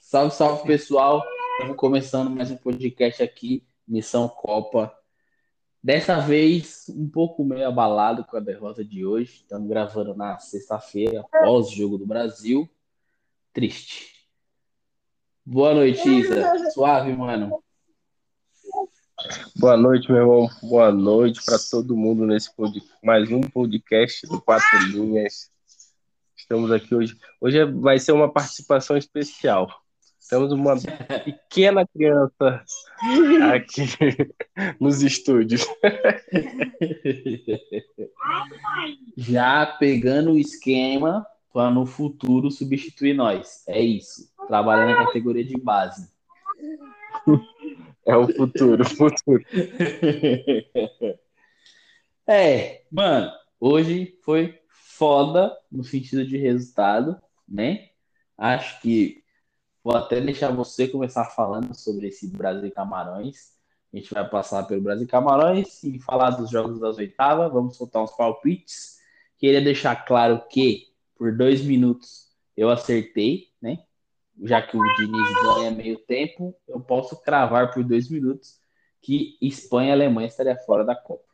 [0.00, 1.24] Salve, salve pessoal.
[1.52, 4.96] Estamos começando mais um podcast aqui, Missão Copa.
[5.82, 9.38] Dessa vez, um pouco meio abalado com a derrota de hoje.
[9.42, 12.70] Estamos gravando na sexta-feira, após o Jogo do Brasil.
[13.52, 14.28] Triste.
[15.44, 16.70] Boa noite, Isa.
[16.70, 17.60] Suave, mano.
[19.56, 20.48] Boa noite, meu irmão.
[20.62, 22.80] Boa noite para todo mundo nesse pod...
[23.02, 25.50] mais um podcast do Quatro Linhas.
[26.36, 27.16] Estamos aqui hoje.
[27.40, 29.68] Hoje vai ser uma participação especial.
[30.30, 30.76] Temos uma
[31.24, 32.62] pequena criança
[33.52, 33.86] aqui
[34.78, 35.66] nos estúdios.
[39.16, 43.64] Já pegando o esquema para no futuro substituir nós.
[43.66, 44.30] É isso.
[44.46, 46.08] Trabalhando na categoria de base.
[48.08, 49.44] É o futuro, futuro.
[52.30, 57.16] É, mano, hoje foi foda no sentido de resultado,
[57.48, 57.88] né?
[58.36, 59.24] Acho que
[59.82, 63.52] vou até deixar você começar falando sobre esse Brasil e Camarões.
[63.90, 67.50] A gente vai passar pelo Brasil e Camarões e falar dos jogos das oitavas.
[67.50, 68.98] Vamos soltar uns palpites.
[69.38, 73.47] Queria deixar claro que por dois minutos eu acertei?
[74.42, 78.60] Já que o Diniz ganha meio tempo, eu posso cravar por dois minutos
[79.00, 81.24] que Espanha e Alemanha estaria fora da Copa.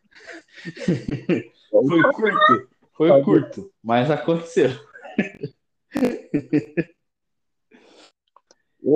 [1.71, 4.71] Foi curto, foi curto, mas aconteceu.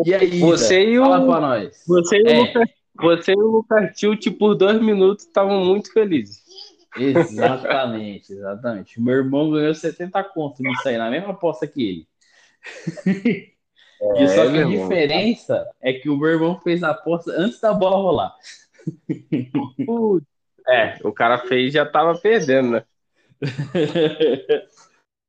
[0.04, 1.82] E aí, você e o, fala pra nós.
[1.86, 2.38] Você e, é.
[2.38, 6.42] o Lucas, você e o Lucas Tilt por dois minutos estavam muito felizes.
[6.96, 9.00] Exatamente, exatamente.
[9.00, 12.08] Meu irmão ganhou 70 conto nisso aí, na mesma aposta que ele.
[14.00, 17.60] É, e só que a diferença é que o meu irmão fez a aposta antes
[17.60, 18.36] da bola rolar.
[20.70, 22.84] É, o cara fez já tava perdendo, né?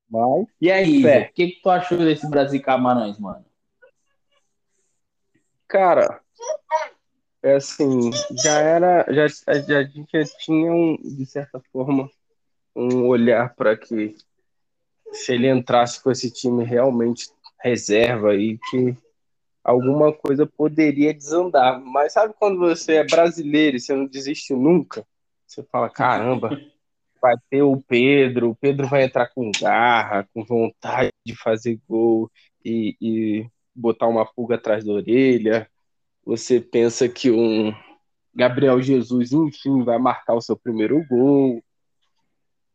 [0.10, 3.46] Mas, e aí, o que, que tu achou desse Brasil Camarões, mano?
[5.66, 6.20] Cara,
[7.42, 8.12] é assim,
[8.44, 9.28] já era, já,
[9.62, 12.10] já, a gente já tinha, um, de certa forma,
[12.76, 14.18] um olhar para que
[15.14, 17.30] se ele entrasse com esse time realmente
[17.62, 18.96] reserva e que
[19.64, 21.80] alguma coisa poderia desandar.
[21.80, 25.06] Mas sabe quando você é brasileiro e você não desiste nunca?
[25.46, 26.50] Você fala, caramba,
[27.22, 32.32] vai ter o Pedro, o Pedro vai entrar com garra, com vontade de fazer gol
[32.64, 35.70] e, e botar uma pulga atrás da orelha.
[36.26, 37.74] Você pensa que um
[38.34, 41.64] Gabriel Jesus, enfim, vai marcar o seu primeiro gol.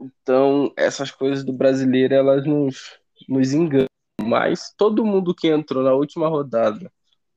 [0.01, 3.87] Então, essas coisas do brasileiro, elas nos, nos enganam.
[4.25, 6.91] Mas todo mundo que entrou na última rodada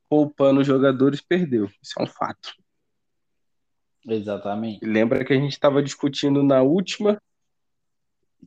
[0.09, 1.69] poupando os jogadores perdeu.
[1.81, 2.53] Isso é um fato.
[4.07, 4.85] Exatamente.
[4.85, 7.21] Lembra que a gente estava discutindo na última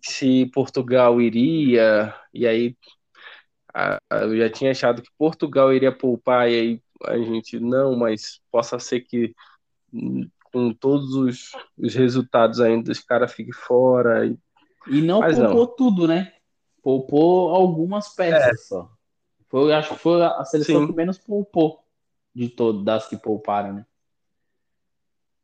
[0.03, 2.77] se Portugal iria, e aí
[4.11, 8.79] eu já tinha achado que Portugal iria poupar, e aí a gente, não, mas possa
[8.79, 9.35] ser que
[9.93, 14.27] hum, com todos os, os resultados ainda os caras fiquem fora.
[14.27, 14.39] E,
[14.87, 15.77] e não mas poupou não.
[15.77, 16.33] tudo, né?
[16.83, 18.55] Poupou algumas peças é.
[18.57, 18.91] só.
[19.49, 20.87] Foi, acho que foi a seleção Sim.
[20.87, 21.85] que menos poupou
[22.35, 23.87] de todas das que pouparam, né?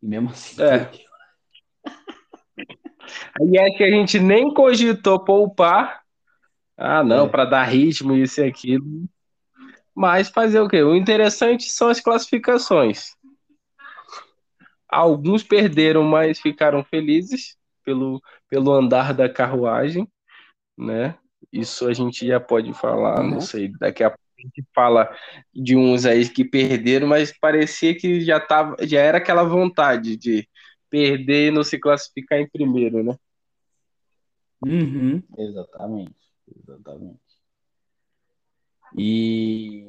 [0.03, 0.63] E mesmo assim.
[0.63, 0.91] É.
[3.41, 6.07] Aí é que a gente nem cogitou poupar
[6.77, 7.29] ah, não, é.
[7.29, 9.09] para dar ritmo, isso e aquilo.
[9.95, 10.83] Mas fazer o quê?
[10.83, 13.17] O interessante são as classificações.
[14.87, 20.07] Alguns perderam, mas ficaram felizes pelo, pelo andar da carruagem,
[20.77, 21.19] né?
[21.61, 23.31] Isso a gente já pode falar, uhum.
[23.31, 25.17] não sei, daqui a pouco a gente fala
[25.55, 30.49] de uns aí que perderam, mas parecia que já tava, já era aquela vontade de
[30.91, 33.16] perder e não se classificar em primeiro, né?
[34.65, 36.15] Uhum, exatamente.
[36.55, 37.21] Exatamente.
[38.97, 39.84] E,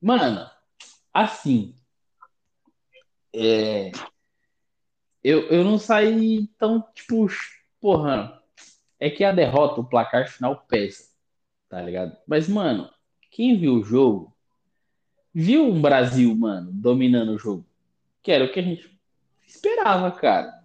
[0.00, 0.50] mano,
[1.12, 1.74] assim,
[3.32, 3.92] é,
[5.22, 7.26] eu, eu não saí tão, tipo,
[7.80, 8.42] porra,
[9.04, 11.10] é que a derrota, o placar final pesa,
[11.68, 12.16] tá ligado?
[12.26, 12.88] Mas, mano,
[13.30, 14.34] quem viu o jogo,
[15.32, 17.66] viu um Brasil, mano, dominando o jogo,
[18.22, 18.98] que era o que a gente
[19.46, 20.64] esperava, cara.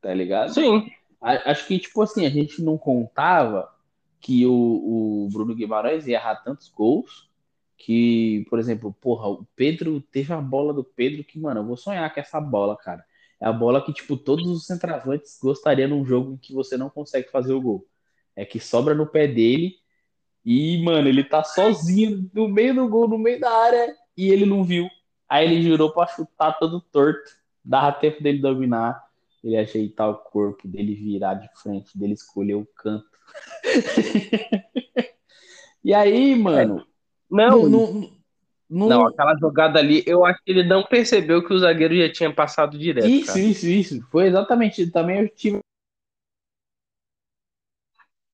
[0.00, 0.52] Tá ligado?
[0.54, 0.90] Sim.
[1.20, 3.72] Acho que, tipo assim, a gente não contava
[4.18, 7.30] que o, o Bruno Guimarães ia errar tantos gols
[7.76, 11.76] que, por exemplo, porra, o Pedro teve a bola do Pedro que, mano, eu vou
[11.76, 13.04] sonhar com essa bola, cara.
[13.40, 16.88] É a bola que, tipo, todos os centravantes gostariam num jogo em que você não
[16.88, 17.86] consegue fazer o gol.
[18.34, 19.74] É que sobra no pé dele
[20.44, 24.46] e, mano, ele tá sozinho no meio do gol, no meio da área e ele
[24.46, 24.88] não viu.
[25.28, 27.30] Aí ele jurou pra chutar todo torto.
[27.64, 29.06] Dava tempo dele dominar
[29.46, 33.06] ele ajeitar o corpo, dele virar de frente, dele escolher o canto.
[35.84, 36.80] e aí, mano.
[36.80, 36.84] É.
[37.30, 38.15] Não, não, não,
[38.68, 42.32] não, aquela jogada ali, eu acho que ele não percebeu que o zagueiro já tinha
[42.32, 43.06] passado direto.
[43.06, 43.40] Isso, cara.
[43.40, 44.06] isso, isso.
[44.10, 44.90] Foi exatamente.
[44.90, 45.60] Também eu tive.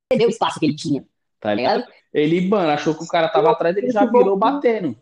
[0.09, 1.07] Percebeu o espaço que ele tinha.
[1.39, 1.85] Tá ligado?
[2.13, 4.97] Ele, mano, achou que o cara tava atrás, ele já virou batendo.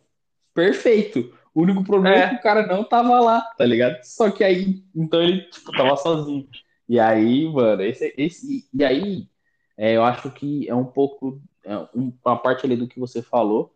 [0.55, 1.33] Perfeito.
[1.55, 2.21] O único problema é.
[2.21, 4.03] é que o cara não tava lá, tá ligado?
[4.05, 6.49] Só que aí, então ele, tipo, tava sozinho.
[6.89, 9.29] E aí, mano, esse, esse e aí,
[9.77, 13.75] é, eu acho que é um pouco, é uma parte ali do que você falou.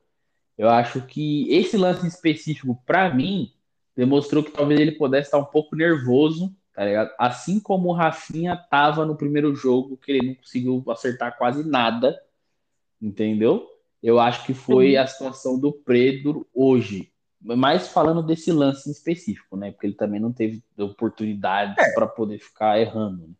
[0.56, 3.52] Eu acho que esse lance específico, para mim,
[3.96, 7.10] demonstrou que talvez ele pudesse estar um pouco nervoso, tá ligado?
[7.18, 12.20] Assim como o Rafinha tava no primeiro jogo, que ele não conseguiu acertar quase nada,
[13.00, 13.68] entendeu?
[14.02, 17.12] Eu acho que foi a situação do Pedro hoje
[17.44, 19.70] mais falando desse lance em específico, né?
[19.70, 21.92] Porque ele também não teve oportunidades é.
[21.92, 23.36] para poder ficar errando.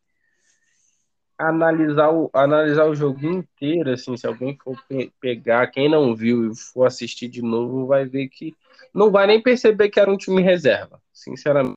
[1.37, 6.51] Analisar o, analisar o jogo inteiro, assim, se alguém for pe pegar, quem não viu
[6.51, 8.55] e for assistir de novo, vai ver que
[8.95, 11.77] não vai nem perceber que era um time reserva, sinceramente.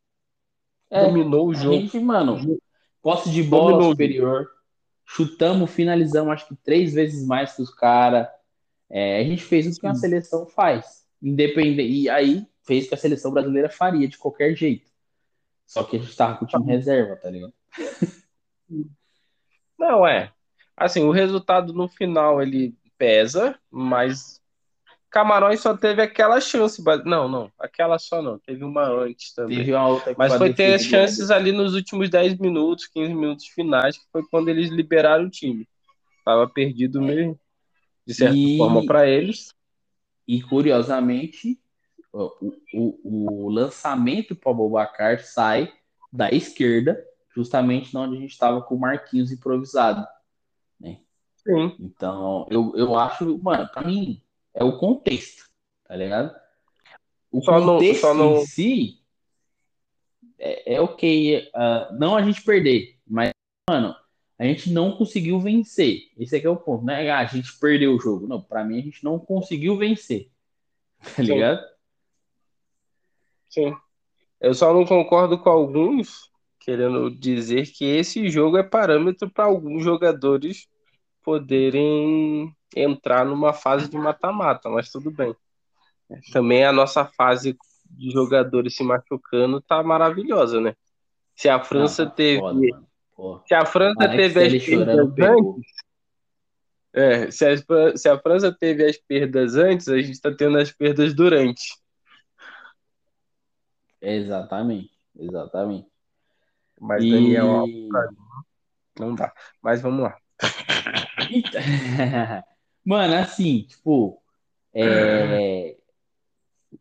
[0.90, 1.74] É, dominou o jogo.
[1.74, 2.60] Gente, mano,
[3.02, 4.48] posse de bola dominou superior,
[5.06, 8.28] chutamos, finalizamos acho que três vezes mais que os caras.
[8.90, 11.92] É, a gente fez o que uma seleção faz independente.
[11.92, 14.90] E aí fez que a seleção brasileira faria de qualquer jeito.
[15.66, 17.54] Só que a gente tava com o time reserva, tá ligado?
[19.78, 20.32] Não, é.
[20.76, 24.42] Assim, o resultado no final ele pesa, mas
[25.10, 26.84] Camarões só teve aquela chance.
[27.06, 28.38] Não, não, aquela só não.
[28.38, 29.58] Teve uma antes também.
[29.58, 33.48] Teve uma outra mas foi ter as chances ali nos últimos 10 minutos, 15 minutos
[33.48, 35.68] finais, que foi quando eles liberaram o time.
[36.26, 37.40] Tava perdido mesmo,
[38.06, 38.58] de certa e...
[38.58, 39.54] forma, para eles.
[40.28, 41.58] E curiosamente,
[42.12, 45.72] o, o, o lançamento para o Bobacar sai
[46.12, 47.02] da esquerda,
[47.38, 50.08] justamente onde a gente estava com o Marquinhos improvisado.
[50.80, 51.02] Né?
[51.36, 51.76] Sim.
[51.80, 54.20] Então, eu, eu acho, mano, para mim,
[54.56, 55.48] é o contexto,
[55.88, 56.36] tá ligado?
[57.32, 59.04] O só contexto no, só em si
[60.40, 63.32] é, é ok, uh, não a gente perder, mas,
[63.70, 63.96] mano,
[64.40, 66.10] a gente não conseguiu vencer.
[66.18, 67.08] Esse aqui é o ponto, né?
[67.12, 68.28] Ah, a gente perdeu o jogo.
[68.28, 70.32] Não, para mim a gente não conseguiu vencer.
[71.16, 71.64] Tá ligado?
[73.50, 73.76] Sim.
[74.42, 76.32] Eu só não concordo com alguns
[76.68, 80.68] querendo dizer que esse jogo é parâmetro para alguns jogadores
[81.24, 85.34] poderem entrar numa fase de mata-mata, mas tudo bem.
[86.34, 87.58] Também a nossa fase
[87.90, 90.76] de jogadores se machucando tá maravilhosa, né?
[91.34, 92.42] Se a França não, tá teve
[93.16, 95.72] foda, se a França teve as perdas antes.
[96.94, 100.70] É, se a, se a França teve as perdas antes, a gente está tendo as
[100.70, 101.64] perdas durante.
[104.02, 105.88] Exatamente, exatamente.
[106.80, 107.12] Mas e...
[107.12, 107.66] Daniel,
[109.00, 109.34] não dá.
[109.62, 110.18] Mas vamos lá.
[112.86, 114.22] Mano, assim, tipo,
[114.74, 115.78] é...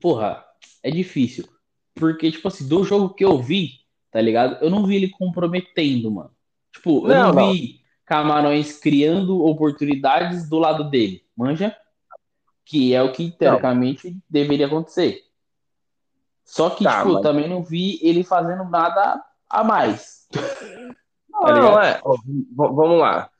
[0.00, 0.44] porra,
[0.82, 1.48] é difícil.
[1.94, 4.62] Porque, tipo assim, do jogo que eu vi, tá ligado?
[4.62, 6.30] Eu não vi ele comprometendo, mano.
[6.72, 11.76] Tipo, eu não, não vi Camarões criando oportunidades do lado dele, manja?
[12.64, 14.22] Que é o que, teoricamente, não.
[14.28, 15.22] deveria acontecer.
[16.44, 17.22] Só que, tá, tipo, mas...
[17.22, 19.24] também não vi ele fazendo nada
[19.56, 20.26] a mais.
[21.30, 22.00] Não, tá não é.
[22.54, 23.30] vamos lá.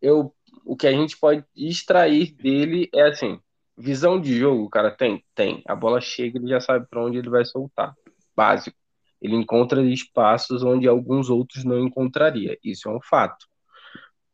[0.00, 0.34] Eu,
[0.64, 3.38] o que a gente pode extrair dele é assim:
[3.76, 5.22] visão de jogo, o cara tem?
[5.34, 5.62] Tem.
[5.66, 7.94] A bola chega, ele já sabe para onde ele vai soltar.
[8.34, 8.76] Básico.
[9.20, 12.56] Ele encontra espaços onde alguns outros não encontraria.
[12.64, 13.46] Isso é um fato.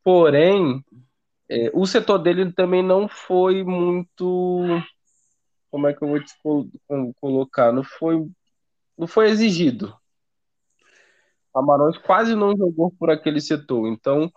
[0.05, 0.85] Porém,
[1.49, 4.67] é, o setor dele também não foi muito.
[5.71, 6.33] Como é que eu vou te
[7.21, 7.73] colocar?
[7.73, 8.29] Não foi,
[8.97, 9.97] não foi exigido.
[11.55, 14.31] Camarões quase não jogou por aquele setor, então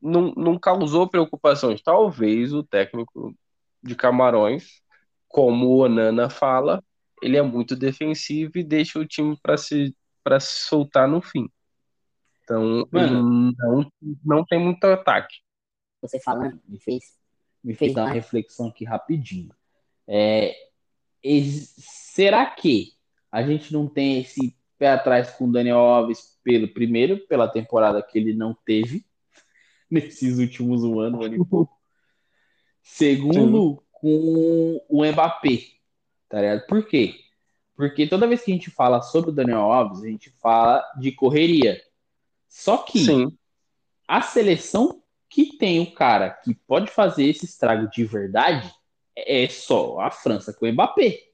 [0.00, 1.82] não, não causou preocupações.
[1.82, 3.34] Talvez o técnico
[3.82, 4.80] de Camarões,
[5.28, 6.82] como o Onana fala,
[7.20, 11.48] ele é muito defensivo e deixa o time para se para se soltar no fim.
[12.42, 13.92] Então, Mano, não,
[14.24, 15.36] não tem muito ataque.
[16.02, 17.16] Você falando, me fez
[17.62, 19.52] me fez dar uma reflexão aqui rapidinho.
[20.06, 20.54] É,
[21.78, 22.92] será que
[23.30, 28.02] a gente não tem esse pé atrás com o Daniel Alves pelo primeiro pela temporada
[28.02, 29.04] que ele não teve
[29.90, 31.76] nesses últimos um ano, um ano e pouco.
[32.82, 35.62] Segundo, com o Mbappé,
[36.28, 36.66] tá ligado?
[36.66, 37.14] Por quê?
[37.74, 41.12] Porque toda vez que a gente fala sobre o Daniel Alves, a gente fala de
[41.12, 41.82] correria.
[42.48, 43.36] Só que Sim.
[44.06, 48.72] a seleção que tem o cara que pode fazer esse estrago de verdade
[49.14, 51.25] é só a França com o Mbappé.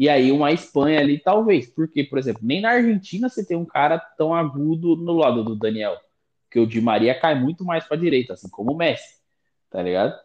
[0.00, 1.68] E aí uma Espanha ali, talvez.
[1.68, 5.54] Porque, por exemplo, nem na Argentina você tem um cara tão agudo no lado do
[5.54, 5.94] Daniel.
[6.44, 9.18] Porque o Di Maria cai muito mais pra direita, assim como o Messi.
[9.68, 10.18] Tá ligado?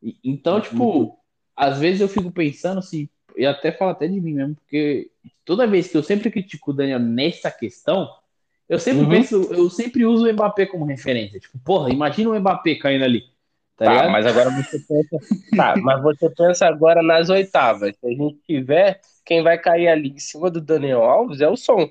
[0.00, 1.16] E, então, tipo, uhum.
[1.56, 5.10] às vezes eu fico pensando assim, e até falo até de mim mesmo, porque
[5.44, 8.08] toda vez que eu sempre critico o Daniel nessa questão,
[8.68, 9.10] eu sempre uhum.
[9.10, 11.40] penso, eu sempre uso o Mbappé como referência.
[11.40, 13.24] Tipo, porra, imagina o Mbappé caindo ali.
[13.76, 15.18] Tá, tá mas agora você pensa.
[15.54, 17.94] tá, mas você pensa agora nas oitavas.
[18.00, 21.56] Se a gente tiver, quem vai cair ali em cima do Daniel Alves é o
[21.56, 21.90] som.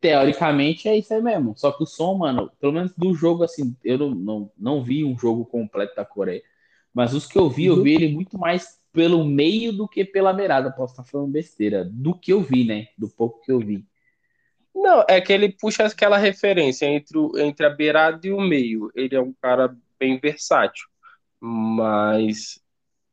[0.00, 1.54] Teoricamente é isso aí mesmo.
[1.56, 5.04] Só que o som, mano, pelo menos do jogo, assim, eu não, não, não vi
[5.04, 6.42] um jogo completo da Coreia.
[6.92, 10.32] Mas os que eu vi, eu vi ele muito mais pelo meio do que pela
[10.32, 10.70] beirada.
[10.72, 11.84] Posso estar falando besteira.
[11.84, 12.88] Do que eu vi, né?
[12.98, 13.86] Do pouco que eu vi.
[14.74, 18.90] Não, é que ele puxa aquela referência entre, o, entre a beirada e o meio.
[18.94, 20.84] Ele é um cara bem versátil,
[21.40, 22.60] mas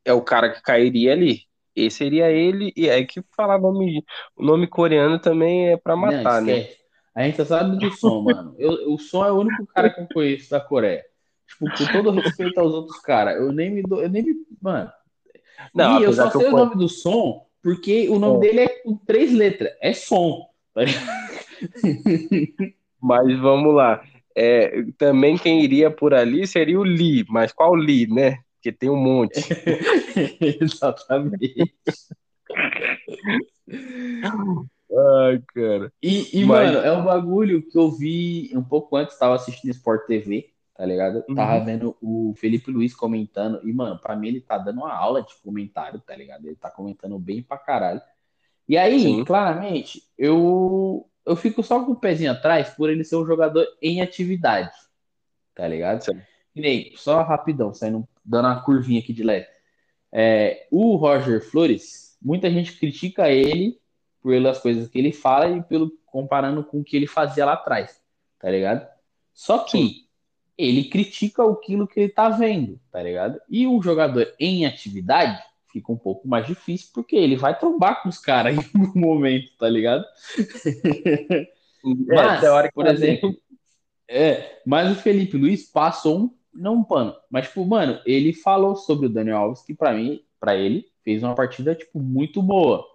[0.04, 1.44] é o cara que cairia ali.
[1.76, 4.04] Esse seria ele, e é que falar nome,
[4.36, 6.68] o nome coreano também é para matar, Não, né?
[7.16, 8.56] A gente sabe do som, mano.
[8.58, 11.04] Eu, o som é o único cara que eu conheço da Coreia.
[11.48, 14.92] Tipo, com todo respeito aos outros caras, eu nem me dou, eu nem me, mano.
[15.74, 18.50] Não, e eu só sei eu o nome do som porque o nome é.
[18.50, 20.48] dele é com três letras, é som.
[20.74, 20.82] Tá
[23.02, 24.02] Mas vamos lá.
[24.36, 28.40] É, também quem iria por ali seria o Lee, mas qual Lee, né?
[28.56, 29.40] Porque tem um monte.
[30.62, 31.74] Exatamente.
[34.92, 35.94] Ai, cara.
[36.02, 36.74] E, e mas...
[36.74, 40.86] mano, é um bagulho que eu vi um pouco antes, tava assistindo Sport TV, tá
[40.86, 41.24] ligado?
[41.30, 41.36] Uhum.
[41.36, 45.22] Tava vendo o Felipe Luiz comentando, e, mano, pra mim ele tá dando uma aula
[45.22, 46.46] de comentário, tá ligado?
[46.46, 48.02] Ele tá comentando bem pra caralho.
[48.68, 49.26] E aí, Sim.
[49.26, 54.02] claramente, eu eu fico só com o pezinho atrás por ele ser um jogador em
[54.02, 54.72] atividade.
[55.54, 56.04] Tá ligado?
[56.04, 56.20] Sim.
[56.56, 59.46] E nem, só rapidão, saindo, dando uma curvinha aqui de leve.
[60.12, 63.80] É, o Roger Flores, muita gente critica ele
[64.24, 68.02] pelas coisas que ele fala e pelo comparando com o que ele fazia lá atrás,
[68.40, 68.88] tá ligado?
[69.32, 70.08] Só que Sim.
[70.58, 73.40] ele critica aquilo que ele tá vendo, tá ligado?
[73.48, 75.40] E um jogador em atividade,
[75.72, 79.52] fica um pouco mais difícil, porque ele vai trombar com os caras em algum momento,
[79.58, 80.06] tá ligado?
[81.82, 83.34] É, mas, por exemplo,
[84.06, 88.76] é, mas o Felipe Luiz passou um, não um pano, mas tipo, mano, ele falou
[88.76, 92.86] sobre o Daniel Alves que para mim, para ele, fez uma partida tipo muito boa.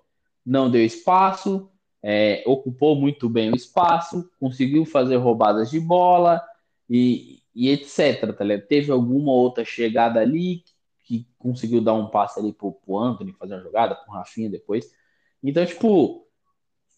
[0.45, 1.71] Não deu espaço,
[2.03, 6.43] é, ocupou muito bem o espaço, conseguiu fazer roubadas de bola
[6.89, 8.37] e, e etc.
[8.37, 10.63] Tá Teve alguma outra chegada ali
[11.05, 14.91] que conseguiu dar um passe ali pro, pro Anthony fazer uma jogada, pro Rafinha depois.
[15.43, 16.27] Então, tipo,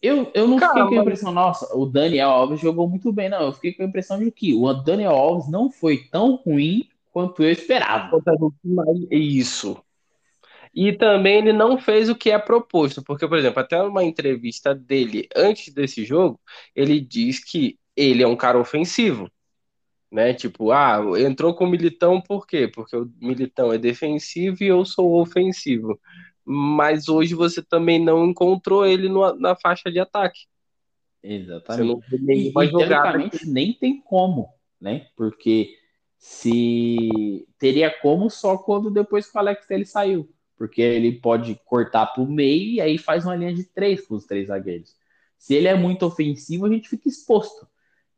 [0.01, 3.41] eu, eu não fiquei com a impressão, nossa, o Daniel Alves jogou muito bem, não.
[3.41, 7.43] Eu fiquei com a impressão de que o Daniel Alves não foi tão ruim quanto
[7.43, 8.21] eu esperava.
[9.11, 9.77] Isso.
[10.73, 14.73] E também ele não fez o que é proposto, porque, por exemplo, até uma entrevista
[14.75, 16.39] dele antes desse jogo,
[16.75, 19.29] ele diz que ele é um cara ofensivo
[20.11, 20.33] né?
[20.33, 22.67] Tipo, ah, entrou com o Militão por quê?
[22.67, 25.99] Porque o Militão é defensivo e eu sou ofensivo.
[26.45, 30.41] Mas hoje você também não encontrou ele no, na faixa de ataque.
[31.21, 32.01] Exatamente.
[32.29, 34.47] e, e teoricamente nem tem como,
[34.79, 35.07] né?
[35.15, 35.75] Porque
[36.17, 40.29] se teria como só quando depois que o Alex ele saiu.
[40.57, 44.15] Porque ele pode cortar para o meio e aí faz uma linha de três com
[44.15, 44.95] os três zagueiros.
[45.37, 47.67] Se ele é muito ofensivo, a gente fica exposto.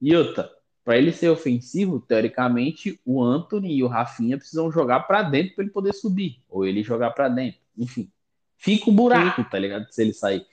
[0.02, 0.50] E outra,
[0.90, 5.64] para ele ser ofensivo, teoricamente, o Anthony e o Rafinha precisam jogar para dentro para
[5.64, 7.60] ele poder subir, ou ele jogar para dentro.
[7.78, 8.10] Enfim,
[8.58, 9.86] fica um buraco, tá ligado?
[9.92, 10.48] Se ele sair.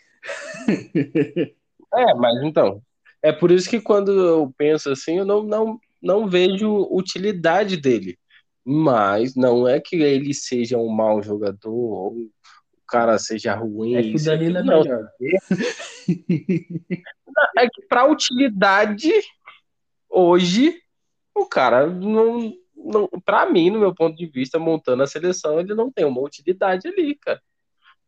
[1.94, 2.82] é, mas então,
[3.22, 8.18] é por isso que quando eu penso assim, eu não, não, não vejo utilidade dele.
[8.62, 12.30] Mas não é que ele seja um mau jogador ou o
[12.86, 13.94] cara seja ruim.
[13.94, 15.08] É que o Danilo é melhor.
[17.58, 19.12] É que para utilidade
[20.16, 20.80] hoje
[21.34, 25.74] o cara não, não para mim, no meu ponto de vista, montando a seleção, ele
[25.74, 27.42] não tem uma utilidade ali, cara.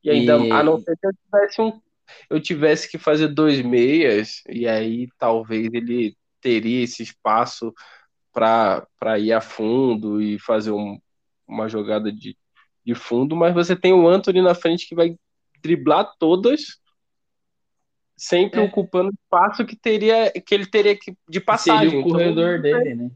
[0.03, 0.51] E ainda, e...
[0.51, 1.81] a não ser que eu tivesse um
[2.31, 7.71] eu tivesse que fazer dois meias, e aí talvez ele teria esse espaço
[8.33, 10.99] para ir a fundo e fazer um,
[11.47, 12.35] uma jogada de,
[12.83, 15.17] de fundo, mas você tem o Anthony na frente que vai
[15.61, 16.79] driblar todas
[18.19, 18.65] sempre é.
[18.65, 21.91] ocupando espaço que teria que ele teria que de passagem.
[21.91, 23.11] Seria o corredor então, dele, né?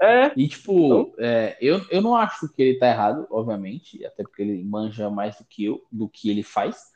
[0.00, 0.32] É.
[0.36, 1.14] E tipo, então...
[1.18, 5.38] é, eu, eu não acho que ele tá errado, obviamente, até porque ele manja mais
[5.38, 6.92] do que eu, do que ele faz.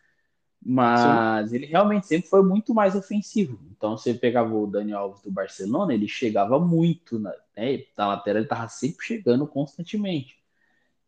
[0.69, 1.57] Mas Sim.
[1.57, 3.61] ele realmente sempre foi muito mais ofensivo.
[3.71, 8.41] Então, você pegava o Daniel Alves do Barcelona, ele chegava muito na, né, na lateral,
[8.41, 10.37] ele tava sempre chegando constantemente.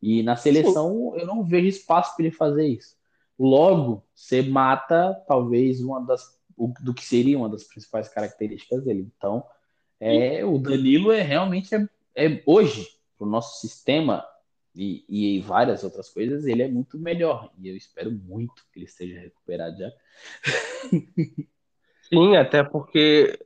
[0.00, 1.20] E na seleção Sim.
[1.20, 2.96] eu não vejo espaço para ele fazer isso.
[3.36, 6.37] Logo, você mata talvez uma das
[6.80, 9.08] do que seria uma das principais características dele.
[9.16, 9.44] Então,
[10.00, 14.24] é, o Danilo é realmente é, é hoje para o nosso sistema
[14.74, 17.50] e, e várias outras coisas, ele é muito melhor.
[17.58, 19.90] E eu espero muito que ele esteja recuperado já.
[22.08, 23.38] Sim, até porque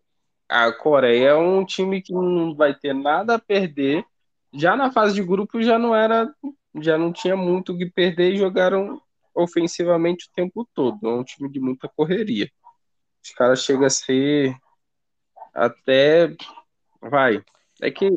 [0.48, 4.04] a Coreia é um time que não vai ter nada a perder.
[4.52, 6.32] Já na fase de grupo já não era,
[6.80, 9.00] já não tinha muito o que perder e jogaram
[9.34, 11.08] ofensivamente o tempo todo.
[11.08, 12.50] É um time de muita correria.
[13.22, 14.56] Os caras chegam a ser
[15.54, 16.34] até.
[17.00, 17.44] Vai.
[17.80, 18.10] É que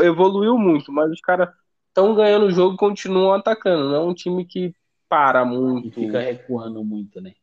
[0.00, 1.48] evoluiu muito, mas os caras
[1.88, 3.88] estão ganhando o jogo e continuam atacando.
[3.88, 4.74] Não é um time que
[5.08, 5.88] para muito.
[5.88, 7.34] E fica recuando muito, né?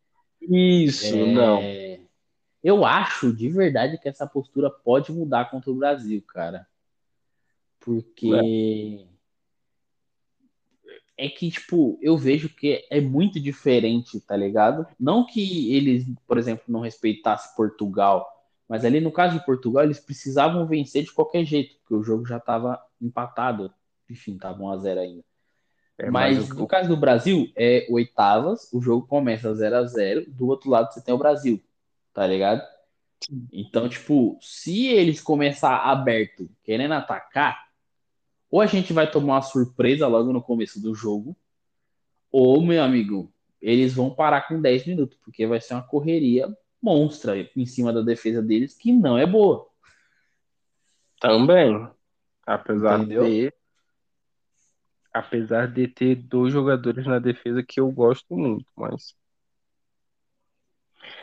[0.42, 1.26] Isso, é...
[1.26, 1.62] não.
[2.64, 6.68] Eu acho de verdade que essa postura pode mudar contra o Brasil, cara.
[7.80, 8.32] Porque.
[8.34, 9.09] É
[11.20, 14.88] é que, tipo, eu vejo que é muito diferente, tá ligado?
[14.98, 18.26] Não que eles, por exemplo, não respeitassem Portugal,
[18.70, 22.26] mas ali no caso de Portugal, eles precisavam vencer de qualquer jeito, porque o jogo
[22.26, 23.74] já estava empatado.
[24.10, 25.24] Enfim, tava 1 a 0 ainda.
[25.98, 30.26] É, mas, mas no caso do Brasil, é oitavas, o jogo começa 0 a 0
[30.30, 31.62] do outro lado você tem o Brasil,
[32.14, 32.66] tá ligado?
[33.52, 37.69] Então, tipo, se eles começar aberto, querendo atacar,
[38.50, 41.36] ou a gente vai tomar uma surpresa logo no começo do jogo,
[42.32, 46.48] ou, meu amigo, eles vão parar com 10 minutos, porque vai ser uma correria
[46.82, 49.68] monstra em cima da defesa deles, que não é boa.
[51.20, 51.90] Também.
[52.46, 53.26] Apesar Entendeu?
[53.26, 53.54] de
[55.14, 59.16] apesar de ter dois jogadores na defesa que eu gosto muito, mas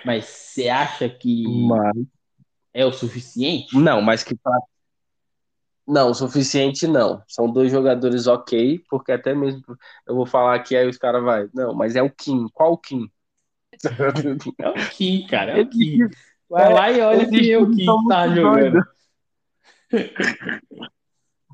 [0.04, 1.97] mas você acha que mas...
[2.75, 3.76] é o suficiente?
[3.76, 4.37] Não, mas que
[5.87, 7.23] não, o suficiente não.
[7.28, 9.62] São dois jogadores ok, porque até mesmo
[10.07, 11.49] eu vou falar aqui, aí os caras vai.
[11.55, 12.49] Não, mas é o Kim.
[12.52, 13.11] Qual o Kim?
[14.59, 15.59] É o Kim, cara.
[15.59, 15.99] É o Kim.
[16.49, 18.81] Vai lá e olha quem é o Kim que tá jogando.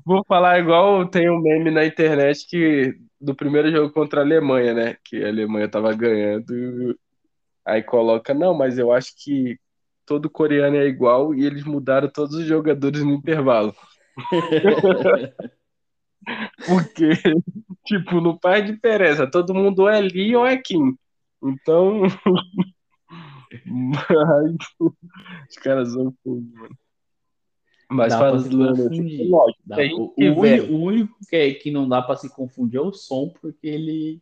[0.05, 4.73] Vou falar igual tem um meme na internet que do primeiro jogo contra a Alemanha,
[4.73, 4.97] né?
[5.03, 6.97] Que a Alemanha tava ganhando.
[7.65, 9.57] Aí coloca, não, mas eu acho que
[10.05, 13.73] todo coreano é igual e eles mudaram todos os jogadores no intervalo.
[16.65, 17.09] Porque,
[17.85, 20.97] tipo, no pai de Pereza, todo mundo é Lee ou é Kim.
[21.43, 22.01] Então.
[23.65, 26.77] Mas, os caras são fogo, mano.
[27.89, 32.33] Mas falando assim, lógico, dá, o, o, único que, é, que não dá para se
[32.33, 34.19] confundir é o som, porque ele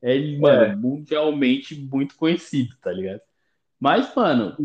[0.00, 0.74] é, é.
[0.74, 3.20] mundialmente muito conhecido, tá ligado?
[3.78, 4.56] Mas, mano,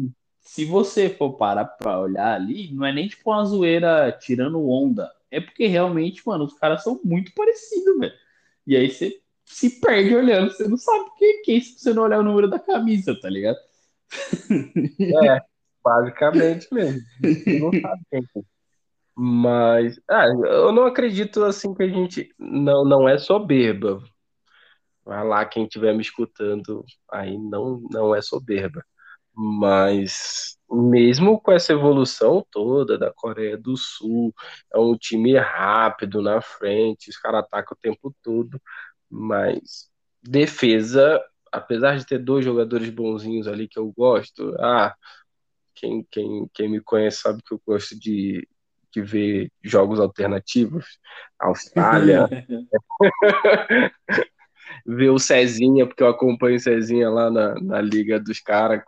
[0.45, 5.11] se você for parar pra olhar ali, não é nem tipo uma zoeira tirando onda.
[5.31, 8.13] É porque realmente, mano, os caras são muito parecidos, velho.
[8.65, 12.19] E aí você se perde olhando, você não sabe quem é se você não olhar
[12.19, 13.57] o número da camisa, tá ligado?
[15.27, 15.41] É,
[15.83, 17.01] basicamente mesmo.
[17.21, 18.41] Você não sabe quem é.
[19.17, 24.01] Mas, ah, eu não acredito assim que a gente não, não é soberba.
[25.03, 28.83] Vai lá, quem estiver me escutando aí não, não é soberba.
[29.35, 34.33] Mas mesmo com essa evolução toda da Coreia do Sul,
[34.73, 38.59] é um time rápido na frente, os caras atacam o tempo todo,
[39.09, 39.89] mas
[40.21, 41.21] defesa,
[41.51, 44.93] apesar de ter dois jogadores bonzinhos ali que eu gosto, ah,
[45.75, 48.47] quem, quem, quem me conhece sabe que eu gosto de,
[48.91, 50.99] de ver jogos alternativos,
[51.39, 52.27] Austrália,
[54.85, 58.83] ver o Cezinha, porque eu acompanho o Cezinha lá na, na Liga dos caras,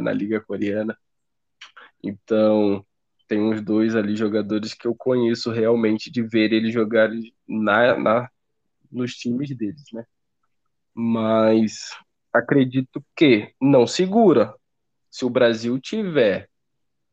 [0.00, 0.96] na Liga Coreana.
[2.02, 2.84] Então,
[3.26, 8.30] tem uns dois ali jogadores que eu conheço realmente de ver eles jogarem na, na,
[8.90, 10.04] nos times deles, né?
[10.94, 11.96] Mas
[12.32, 14.54] acredito que não segura.
[15.10, 16.48] Se o Brasil tiver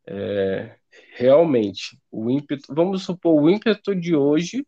[0.06, 0.76] é,
[1.16, 4.66] realmente o ímpeto, vamos supor, o ímpeto de hoje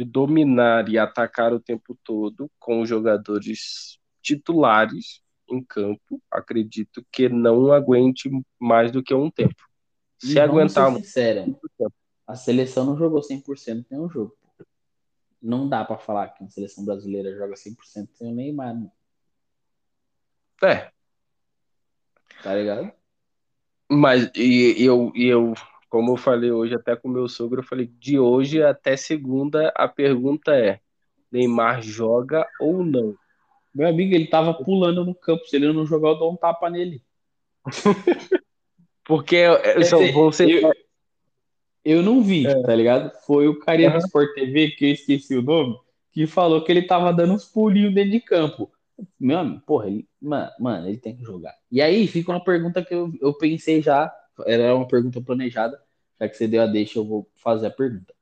[0.00, 7.28] de dominar e atacar o tempo todo com os jogadores titulares em campo, acredito que
[7.28, 9.68] não aguente mais do que um tempo.
[10.18, 10.90] Se e aguentar.
[10.94, 11.46] Sincera,
[12.26, 14.34] a seleção não jogou 100% nenhum jogo.
[15.42, 18.74] Não dá para falar que a seleção brasileira joga 100% sem o Neymar.
[18.74, 18.90] Né?
[20.62, 20.90] É.
[22.42, 22.90] Tá ligado?
[23.90, 25.52] Mas e, eu, e eu
[25.90, 29.88] como eu falei hoje até com meu sogro, eu falei, de hoje até segunda, a
[29.88, 30.78] pergunta é:
[31.30, 33.16] Neymar joga ou não?
[33.74, 36.70] Meu amigo, ele tava pulando no campo, se ele não jogar, eu dou um tapa
[36.70, 37.02] nele.
[39.04, 39.44] Porque
[40.14, 40.48] vão ser.
[40.48, 40.72] Eu,
[41.84, 42.62] eu não vi, é.
[42.62, 43.10] tá ligado?
[43.26, 43.98] Foi o carinha uhum.
[43.98, 45.76] do Sport TV, que eu esqueci o nome,
[46.12, 48.70] que falou que ele tava dando uns pulinhos dentro de campo.
[49.18, 51.54] Meu amigo, porra, ele, mano, mano, ele tem que jogar.
[51.70, 54.12] E aí fica uma pergunta que eu, eu pensei já,
[54.46, 55.80] era uma pergunta planejada,
[56.20, 58.14] já que você deu a deixa, eu vou fazer a pergunta.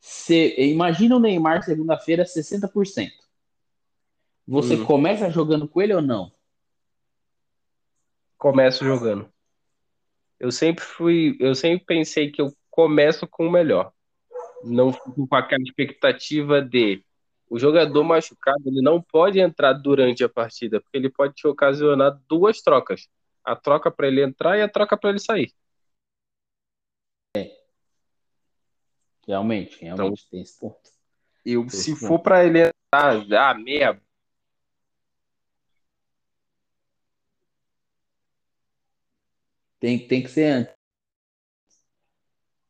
[0.00, 3.10] Você, imagina o Neymar segunda-feira 60%.
[4.46, 4.84] Você hum.
[4.84, 6.32] começa jogando com ele ou não?
[8.36, 9.30] Começo jogando.
[10.38, 13.92] Eu sempre fui, eu sempre pensei que eu começo com o melhor.
[14.64, 17.04] Não fico com aquela expectativa de
[17.50, 22.18] o jogador machucado, ele não pode entrar durante a partida, porque ele pode te ocasionar
[22.28, 23.08] duas trocas.
[23.50, 25.52] A troca para ele entrar e a troca para ele sair.
[27.36, 27.50] É.
[29.26, 30.78] Realmente, realmente então, tem esse ponto.
[31.44, 34.00] Eu, se for para ele entrar, ah, meia
[39.80, 40.74] Tem, tem que ser antes.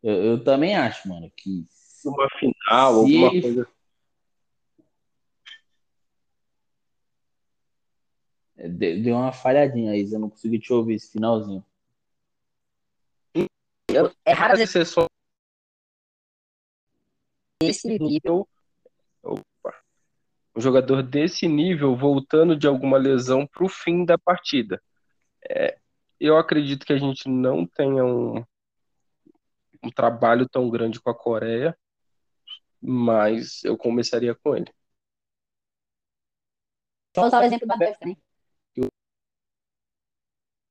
[0.03, 1.67] Eu, eu também acho, mano, que.
[2.05, 3.43] Uma final, alguma ele...
[3.43, 3.80] coisa.
[8.69, 11.65] Deu uma falhadinha aí, eu não consegui te ouvir esse finalzinho.
[14.25, 15.07] é raro ser só
[17.63, 18.49] esse nível.
[19.23, 19.83] Opa.
[20.57, 24.83] Um jogador desse nível voltando de alguma lesão para o fim da partida.
[25.49, 25.79] É,
[26.19, 28.45] eu acredito que a gente não tenha um,
[29.83, 31.77] um trabalho tão grande com a Coreia,
[32.81, 34.73] mas eu começaria com ele.
[37.15, 38.30] Vou usar o exemplo da Bélgica também.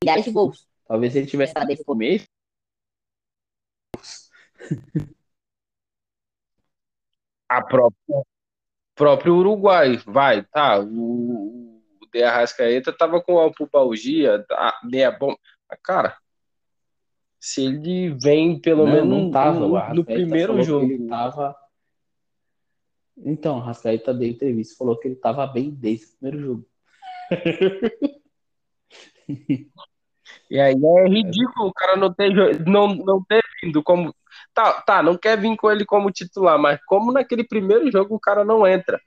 [0.10, 0.68] Milhares de gols.
[0.88, 2.28] Talvez ele tivesse desde o começo.
[7.48, 8.24] A própria,
[8.96, 10.80] próprio Uruguai, vai, tá.
[10.80, 14.44] O, De Arrascaeta tava com alpubalgia,
[14.84, 15.36] meia bom.
[15.84, 16.18] Cara,
[17.40, 20.92] se ele vem pelo não, menos não tava, no, no primeiro jogo.
[20.92, 21.56] Ele tava...
[23.18, 26.66] Então, o Arrascaeta deu entrevista falou que ele tava bem desde o primeiro jogo.
[30.50, 32.34] e aí é ridículo o cara não ter,
[32.66, 34.16] não, não ter vindo como.
[34.54, 38.20] Tá, tá, não quer vir com ele como titular, mas como naquele primeiro jogo o
[38.20, 39.00] cara não entra.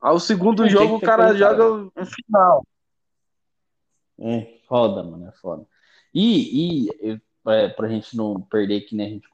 [0.00, 2.64] Ao segundo jogo o cara joga o final.
[4.18, 5.66] É, foda, mano, é foda.
[6.12, 9.28] E, e é, pra gente não perder que nem a gente.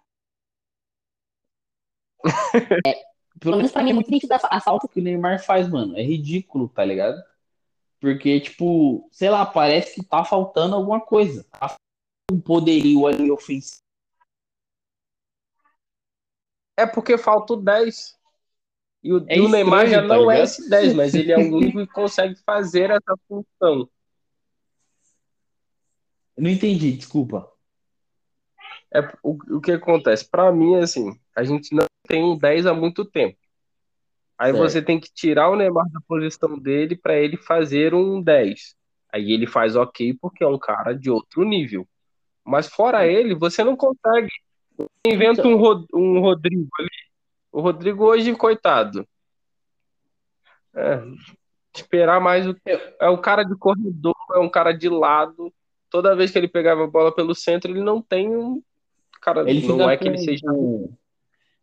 [2.87, 2.95] É,
[3.39, 5.97] pelo menos pra mim é muito nítido a falta que o Neymar faz, mano.
[5.97, 7.23] É ridículo, tá ligado?
[8.01, 11.45] Porque, tipo, sei lá, parece que tá faltando alguma coisa.
[11.45, 11.77] Tá
[12.33, 13.83] um poderio ali ofensivo.
[16.79, 18.19] É porque falta o 10.
[19.03, 21.37] E o, é o Neymar já tá não tá é esse 10, mas ele é
[21.37, 23.89] o único que consegue fazer essa função.
[26.37, 27.51] Eu não entendi, desculpa.
[28.93, 30.29] É, o, o que acontece?
[30.29, 33.39] Para mim, assim, a gente não tem um 10 há muito tempo.
[34.41, 34.63] Aí certo.
[34.63, 38.75] você tem que tirar o Neymar da posição dele para ele fazer um 10.
[39.13, 41.87] Aí ele faz ok porque é um cara de outro nível.
[42.45, 44.31] Mas fora ele, você não consegue.
[45.07, 45.57] Inventa um,
[45.93, 47.11] um Rodrigo ali
[47.53, 49.07] o Rodrigo hoje, coitado.
[50.75, 51.03] É,
[51.75, 52.55] esperar mais o
[53.01, 55.53] é o cara de corredor, é um cara de lado.
[55.89, 58.63] Toda vez que ele pegava a bola pelo centro, ele não tem um
[59.21, 60.47] cara, ele não é que ele seja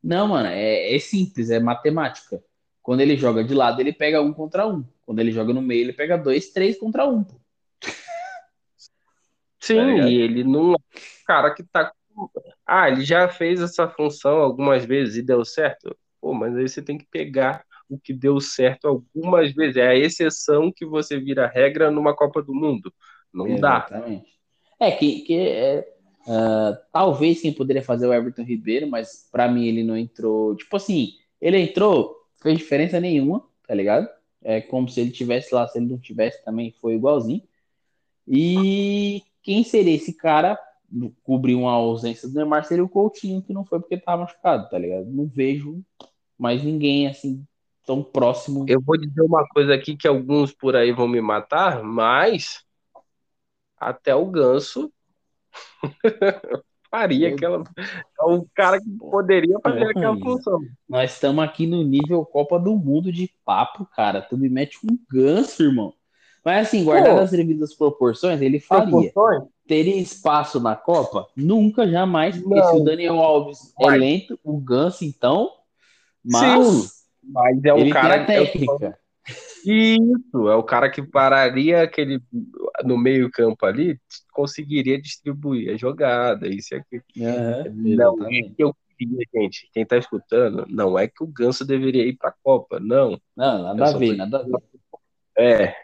[0.04, 2.44] Não, mano, é, é simples, é matemática.
[2.88, 4.82] Quando ele joga de lado, ele pega um contra um.
[5.06, 7.26] Quando ele joga no meio, ele pega dois, três contra um.
[9.60, 10.78] Sim, tá e ele não é
[11.26, 11.92] cara que tá
[12.66, 15.94] ah, ele já fez essa função algumas vezes e deu certo.
[16.22, 19.76] Pô, mas aí você tem que pegar o que deu certo algumas vezes.
[19.76, 22.90] É a exceção que você vira regra numa Copa do Mundo.
[23.34, 24.40] Não Exatamente.
[24.80, 24.88] dá.
[24.88, 25.94] É que, que é,
[26.26, 30.56] uh, talvez quem poderia fazer é o Everton Ribeiro, mas para mim ele não entrou.
[30.56, 31.10] Tipo assim,
[31.42, 34.08] ele entrou, fez diferença nenhuma, tá ligado?
[34.42, 37.42] É como se ele tivesse lá, se ele não tivesse também foi igualzinho.
[38.28, 40.60] E quem seria esse cara
[41.24, 44.78] cobrir uma ausência do Neymar seria o Coutinho, que não foi porque tava machucado, tá
[44.78, 45.06] ligado?
[45.06, 45.84] Não vejo
[46.38, 47.46] mais ninguém assim
[47.86, 48.66] tão próximo.
[48.68, 52.64] Eu vou dizer uma coisa aqui que alguns por aí vão me matar, mas
[53.78, 54.92] até o Ganso
[56.90, 57.64] faria aquela.
[58.20, 60.60] É o cara que poderia fazer é, aquela função.
[60.88, 64.22] Nós estamos aqui no nível Copa do Mundo de papo, cara.
[64.22, 65.94] Tu me mete um ganso, irmão.
[66.44, 68.90] Mas assim, guardado as devidas proporções, ele faria.
[69.12, 69.44] Proporções?
[69.68, 71.28] Teria espaço na Copa?
[71.36, 72.38] Nunca, jamais.
[72.38, 72.70] Porque Não.
[72.70, 75.52] se o Daniel Alves é lento, o Ganso, então.
[76.24, 76.90] Mas, Sim,
[77.24, 78.26] mas é um cara.
[78.26, 78.98] técnica.
[79.66, 82.22] Isso, é o cara que pararia aquele
[82.84, 84.00] no meio-campo ali,
[84.32, 87.04] conseguiria distribuir a jogada, isso e aquilo.
[87.18, 89.70] Uhum, não é que eu queria, gente.
[89.74, 93.20] Quem tá escutando, não é que o Ganso deveria ir pra Copa, não.
[93.36, 94.58] Não, nada a ver, nada a ver
[95.38, 95.76] É.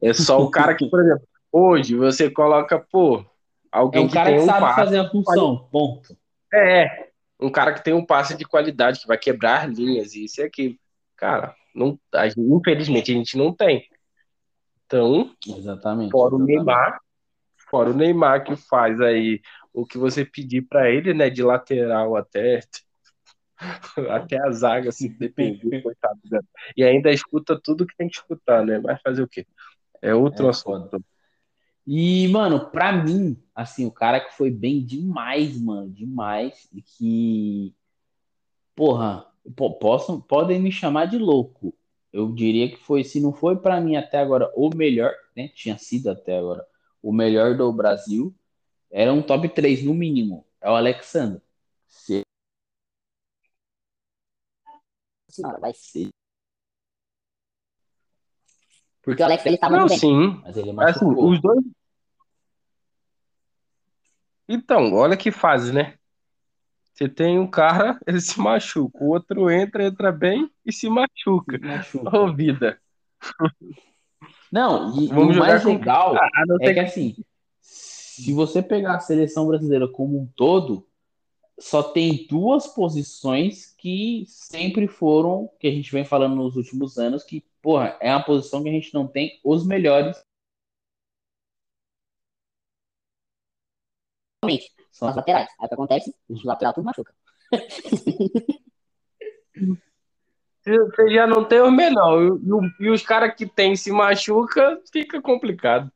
[0.00, 3.24] É só o cara que, por exemplo, hoje você coloca, pô, É
[3.72, 4.80] alguém um que cara tem que um sabe passe.
[4.80, 6.16] fazer a função, ponto.
[6.52, 7.08] É,
[7.40, 10.74] um cara que tem um passe de qualidade, que vai quebrar linhas, isso e aquilo.
[11.16, 13.86] Cara, não, a gente- infelizmente a gente não tem.
[14.86, 16.10] Então, Exatamente.
[16.10, 16.56] fora o exatamente.
[16.56, 17.00] Neymar,
[17.70, 19.40] fora o Neymar que faz aí
[19.72, 22.60] o que você pedir pra ele, né, de lateral até
[24.10, 26.20] até a zaga, se depender, coitado.
[26.30, 26.40] né?
[26.76, 28.78] E ainda escuta tudo que tem que escutar, né?
[28.78, 29.46] Mas fazer o quê?
[30.02, 31.02] É outro É assunto.
[31.86, 37.74] E, mano, pra mim, assim, o cara que foi bem demais, mano, demais, e que,
[38.74, 39.35] porra, po-
[39.80, 41.74] possam, podem me chamar de louco.
[42.12, 45.48] Eu diria que foi, se não foi pra mim até agora o melhor, né?
[45.48, 46.66] Tinha sido até agora
[47.02, 48.34] o melhor do Brasil,
[48.90, 50.44] era um top 3 no mínimo.
[50.60, 51.40] É o Alexandre.
[51.88, 52.22] Se
[55.28, 55.80] Senhora, vai ser.
[56.06, 56.10] se-
[59.02, 59.98] Porque o Alex ele tava Não, muito bem.
[60.00, 60.40] sim.
[60.42, 61.30] mas ele Assim, machucou.
[61.30, 61.64] os dois.
[64.48, 65.95] Então, olha que fase, né?
[66.96, 69.04] Você tem um cara, ele se machuca.
[69.04, 71.58] O outro entra, entra bem e se machuca.
[71.58, 72.18] Machuca.
[72.18, 72.80] Ô, vida.
[74.50, 76.28] Não, e, Vamos o mais com- legal Ah,
[76.62, 76.80] é que que.
[76.80, 77.16] assim,
[77.60, 80.88] se você pegar a seleção brasileira como um todo,
[81.58, 87.22] só tem duas posições que sempre foram, que a gente vem falando nos últimos anos,
[87.22, 90.16] que, porra, é uma posição que a gente não tem os melhores.
[94.96, 95.46] São as laterais.
[95.60, 96.14] Aí o que acontece?
[96.26, 97.12] Os laterais tudo machuca.
[100.64, 102.38] Você já não tem o melhor.
[102.80, 105.92] E, e os caras que tem se machuca, fica complicado.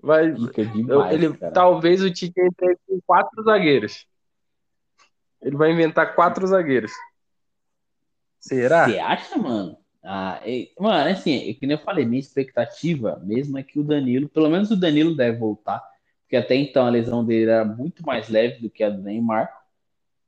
[0.00, 1.52] Vai, fica eu- demais, ele, cara.
[1.52, 4.04] talvez o Tite entre com quatro zagueiros.
[5.40, 6.90] Ele vai inventar quatro zagueiros.
[8.40, 8.88] Será?
[8.88, 9.78] Você acha, mano?
[10.02, 13.84] Ah, é- mano, assim, é que nem eu falei, minha expectativa mesmo é que o
[13.84, 15.80] Danilo, pelo menos o Danilo deve voltar,
[16.32, 19.54] porque até então a lesão dele era muito mais leve do que a do Neymar.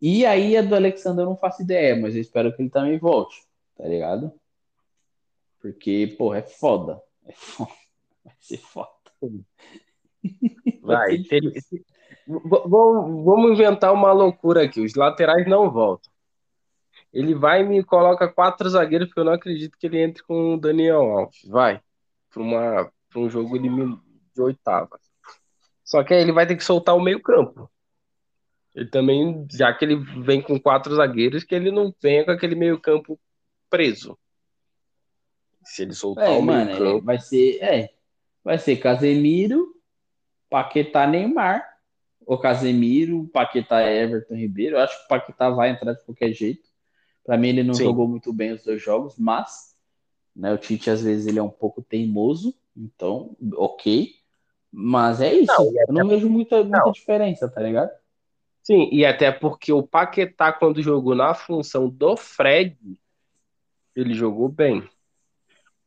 [0.02, 2.98] E aí a do Alexandre eu não faço ideia, mas eu espero que ele também
[2.98, 3.42] volte,
[3.74, 4.30] tá ligado?
[5.62, 7.00] Porque, porra, é foda.
[7.26, 7.70] É foda.
[8.22, 8.90] Vai ser foda.
[10.82, 11.16] Vai.
[11.24, 11.82] ser se
[12.26, 14.82] Vamos inventar uma loucura aqui.
[14.82, 16.12] Os laterais não voltam.
[17.14, 20.54] Ele vai e me coloca quatro zagueiros, porque eu não acredito que ele entre com
[20.54, 21.40] o Daniel Alves.
[21.46, 21.80] Vai.
[22.30, 22.90] Para
[23.20, 23.98] um jogo elimin-
[24.34, 25.00] de oitava.
[25.94, 27.70] Só que aí ele vai ter que soltar o meio-campo.
[28.74, 32.56] Ele também, já que ele vem com quatro zagueiros, que ele não venha com aquele
[32.56, 33.16] meio-campo
[33.70, 34.18] preso.
[35.62, 37.06] Se ele soltar É, o meio-campo.
[37.06, 37.94] vai ser, é,
[38.42, 39.72] vai ser Casemiro,
[40.50, 41.64] Paquetá, Neymar,
[42.26, 44.74] ou Casemiro, Paquetá, Everton, Ribeiro.
[44.74, 46.68] Eu acho que o Paquetá vai entrar de qualquer jeito.
[47.24, 47.84] Pra mim ele não Sim.
[47.84, 49.76] jogou muito bem os dois jogos, mas,
[50.34, 54.23] né, o Tite às vezes ele é um pouco teimoso, então, ok.
[54.76, 55.52] Mas é isso.
[55.56, 56.90] Não, e Eu não vejo muita, muita Não.
[56.90, 57.90] diferença, tá ligado?
[58.60, 62.76] Sim, e até porque o Paquetá, quando jogou na função do Fred,
[63.94, 64.82] ele jogou bem.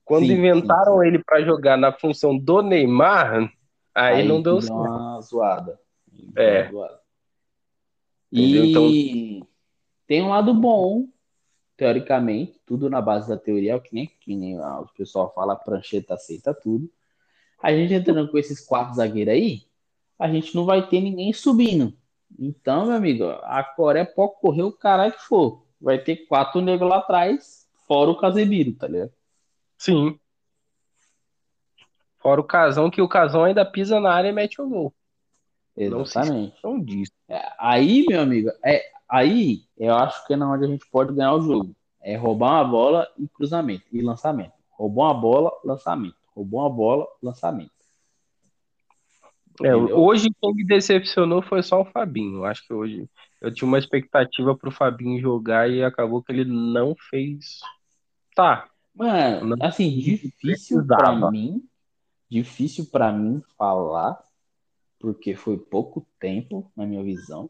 [0.06, 3.52] Quando Sim, inventaram ele para jogar na função do Neymar,
[3.93, 4.73] aí, não que deu certo.
[4.73, 5.80] uma zoada.
[6.36, 6.62] É.
[6.62, 7.00] uma zoada.
[8.32, 8.89] Entendeu?
[8.89, 9.43] E
[10.06, 11.10] tem um lado bom,
[11.76, 15.54] teoricamente, tudo na base da teoria, é o que nem, que nem o pessoal fala,
[15.54, 16.89] a prancheta aceita tudo.
[17.62, 19.62] A gente entrando com esses quatro zagueiros aí,
[20.20, 21.93] a gente não vai ter ninguém subindo.
[22.38, 25.63] Então, meu amigo, a Coreia pode correr o caralho que for.
[25.80, 29.12] Vai ter quatro negros lá atrás, fora o Casemiro, tá ligado?
[29.78, 30.20] Sim.
[32.20, 34.93] Fora o Casão, que o Casão ainda pisa na área e mete o gol.
[35.78, 36.48] Não Exatamente.
[36.50, 37.12] esqueçam disso.
[37.30, 41.13] É, Aí, meu amigo, é, aí eu acho que é na onde a gente pode
[41.13, 41.76] ganhar o jogo.
[42.02, 44.54] É roubar uma bola e cruzamento e lançamento.
[44.72, 46.17] Roubou uma bola, lançamento.
[46.38, 47.71] Roubou uma bola, lançamento.
[49.63, 52.45] É, hoje quem me decepcionou foi só o Fabinho.
[52.45, 53.10] Acho que hoje
[53.41, 57.60] eu tinha uma expectativa pro Fabinho jogar e acabou que ele não fez.
[58.36, 61.32] Tá, Mano, Não assim, difícil precisava.
[61.32, 61.67] mim,
[62.30, 64.19] difícil pra mim falar,
[65.00, 67.50] porque foi pouco tempo, na minha visão,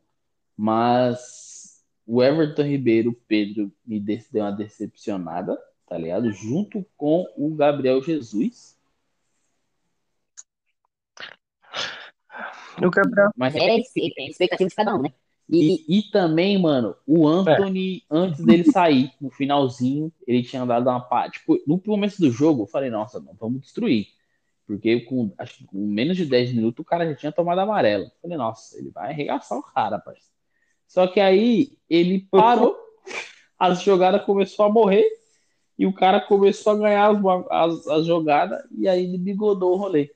[0.56, 6.32] mas o Everton Ribeiro, o Pedro, me de- deu uma decepcionada, tá ligado?
[6.32, 8.77] Junto com o Gabriel Jesus.
[12.86, 13.30] O Gabriel.
[13.36, 15.10] Mas É a expectativa de cada um, né?
[15.50, 20.90] E, E, e também, mano, o Anthony, antes dele sair, no finalzinho, ele tinha dado
[20.90, 21.40] uma parte.
[21.40, 24.08] Tipo, no começo do jogo, eu falei, nossa, mano, vamos destruir.
[24.66, 28.04] Porque com, acho que com menos de 10 minutos o cara já tinha tomado amarelo.
[28.04, 30.28] Eu falei, nossa, ele vai arregaçar o cara, parceiro.
[30.86, 32.76] Só que aí ele parou,
[33.58, 35.06] as jogadas começou a morrer,
[35.78, 39.78] e o cara começou a ganhar as, as, as jogadas e aí ele bigodou o
[39.78, 40.10] rolê.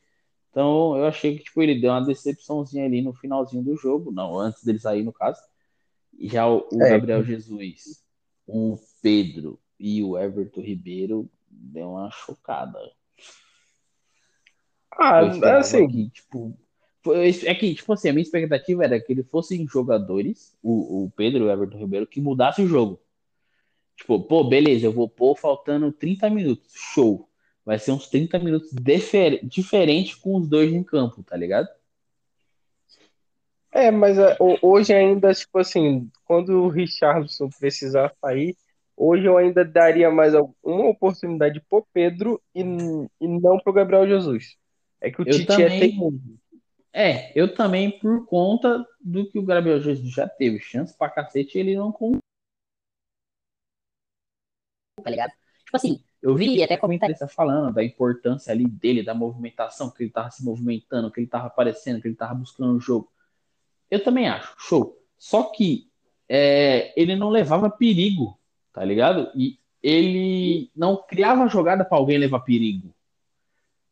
[0.51, 4.37] Então eu achei que tipo, ele deu uma decepçãozinha ali no finalzinho do jogo, não,
[4.37, 5.41] antes dele sair no caso.
[6.19, 6.89] Já o, o é.
[6.89, 8.03] Gabriel Jesus,
[8.45, 12.77] o Pedro e o Everton Ribeiro deu uma chocada.
[14.91, 15.87] Ah, é assim.
[15.87, 16.57] Que, tipo,
[17.45, 21.45] é que, tipo assim, a minha expectativa era que ele fossem jogadores, o, o Pedro
[21.45, 23.01] e o Everton Ribeiro, que mudasse o jogo.
[23.95, 26.73] Tipo, pô, beleza, eu vou pôr faltando 30 minutos.
[26.73, 27.30] Show.
[27.65, 31.67] Vai ser uns 30 minutos difer diferente com os dois em campo, tá ligado?
[33.71, 38.57] É, mas é, hoje ainda, tipo assim, quando o Richardson precisar sair,
[38.97, 44.57] hoje eu ainda daria mais uma oportunidade pro Pedro e, e não pro Gabriel Jesus.
[44.99, 46.39] É que o eu Tite é também, é teimoso.
[46.93, 51.57] É, eu também, por conta do que o Gabriel Jesus já teve chance pra cacete,
[51.57, 51.91] ele não
[55.01, 55.31] tá ligado?
[55.65, 60.11] Tipo assim, eu vi até comentarista falando da importância ali dele, da movimentação, que ele
[60.11, 63.11] tava se movimentando, que ele tava aparecendo, que ele tava buscando o jogo.
[63.89, 64.97] Eu também acho, show.
[65.17, 65.89] Só que
[66.29, 68.37] é, ele não levava perigo,
[68.71, 69.31] tá ligado?
[69.35, 72.93] E ele não criava jogada para alguém levar perigo.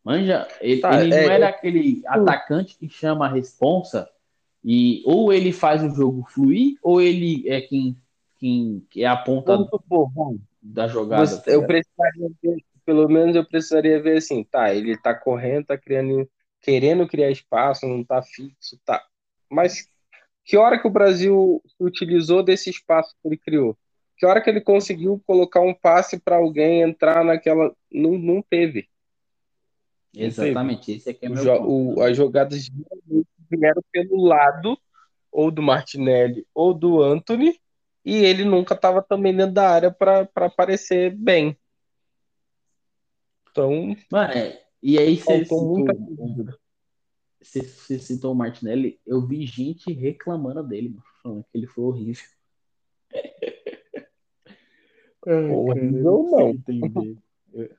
[0.03, 1.49] Manja, ele, tá, ele é, não era é...
[1.49, 4.09] aquele atacante que chama a responsa
[4.63, 7.95] e ou ele faz o jogo fluir, ou ele é quem,
[8.37, 9.57] quem é a ponta
[10.61, 11.25] da jogada.
[11.25, 15.67] Você, tá eu precisaria ver, pelo menos eu precisaria ver assim, tá, ele tá correndo,
[15.67, 16.29] tá criando,
[16.61, 19.03] querendo criar espaço, não tá fixo, tá.
[19.49, 19.87] Mas
[20.43, 23.77] que hora que o Brasil utilizou desse espaço que ele criou?
[24.17, 27.73] Que hora que ele conseguiu colocar um passe para alguém entrar naquela.
[27.91, 28.89] Não, não teve.
[30.13, 32.67] Exatamente, esse aqui é meu o, o, As jogadas
[33.49, 34.77] vieram pelo lado
[35.31, 37.59] ou do Martinelli ou do Anthony
[38.09, 41.55] e ele nunca estava também dentro da área para aparecer bem.
[43.51, 45.93] Então, Mano, é, e aí você citou, muita
[47.39, 52.25] você, você citou o Martinelli, eu vi gente reclamando dele, falando que ele foi horrível.
[55.25, 56.63] horrível não.
[57.53, 57.69] Eu,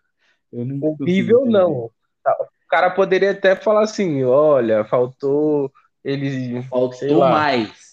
[0.53, 1.73] eu não horrível não.
[1.83, 5.73] O cara poderia até falar assim, olha, faltou
[6.05, 7.90] ele, faltou mais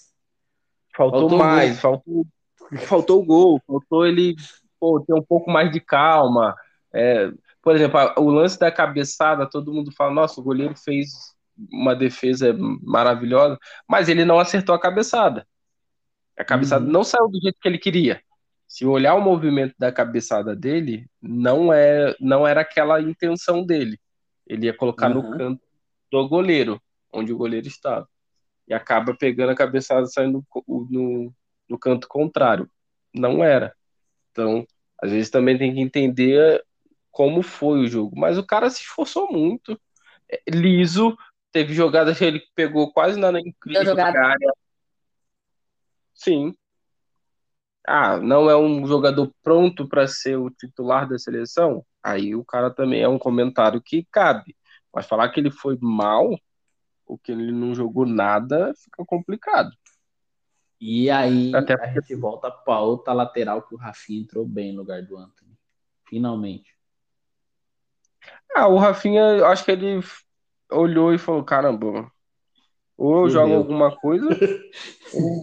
[0.97, 2.25] Faltou, faltou mais, faltou,
[2.87, 4.35] faltou o gol, faltou ele
[4.79, 6.55] pô, ter um pouco mais de calma.
[6.91, 7.31] É,
[7.61, 11.35] por exemplo, o lance da cabeçada, todo mundo fala, nossa, o goleiro fez
[11.71, 15.47] uma defesa maravilhosa, mas ele não acertou a cabeçada.
[16.35, 16.91] A cabeçada uhum.
[16.91, 18.19] não saiu do jeito que ele queria.
[18.67, 23.99] Se olhar o movimento da cabeçada dele, não é, não era aquela intenção dele.
[24.47, 25.31] Ele ia colocar uhum.
[25.31, 25.61] no canto
[26.11, 26.81] do goleiro,
[27.13, 28.07] onde o goleiro estava
[28.67, 30.45] e acaba pegando a cabeçada saindo
[30.89, 31.33] no,
[31.69, 32.69] no canto contrário.
[33.13, 33.73] Não era.
[34.31, 34.65] Então,
[35.01, 36.63] às vezes também tem que entender
[37.11, 38.19] como foi o jogo.
[38.19, 39.79] Mas o cara se esforçou muito.
[40.29, 41.17] É, liso,
[41.51, 44.53] teve jogadas que ele pegou quase na incrível área.
[46.13, 46.53] Sim.
[47.87, 51.85] Ah, não é um jogador pronto para ser o titular da seleção?
[52.03, 54.55] Aí o cara também é um comentário que cabe.
[54.93, 56.37] Mas falar que ele foi mal,
[57.07, 59.71] o que ele não jogou nada, fica complicado.
[60.79, 64.79] E aí Até a gente volta para outra lateral que o Rafinha entrou bem no
[64.79, 65.57] lugar do Anthony.
[66.07, 66.75] Finalmente.
[68.55, 69.99] Ah, o Rafinha, acho que ele
[70.71, 72.11] olhou e falou: caramba,
[72.97, 74.27] ou eu jogo alguma coisa,
[75.13, 75.41] ou,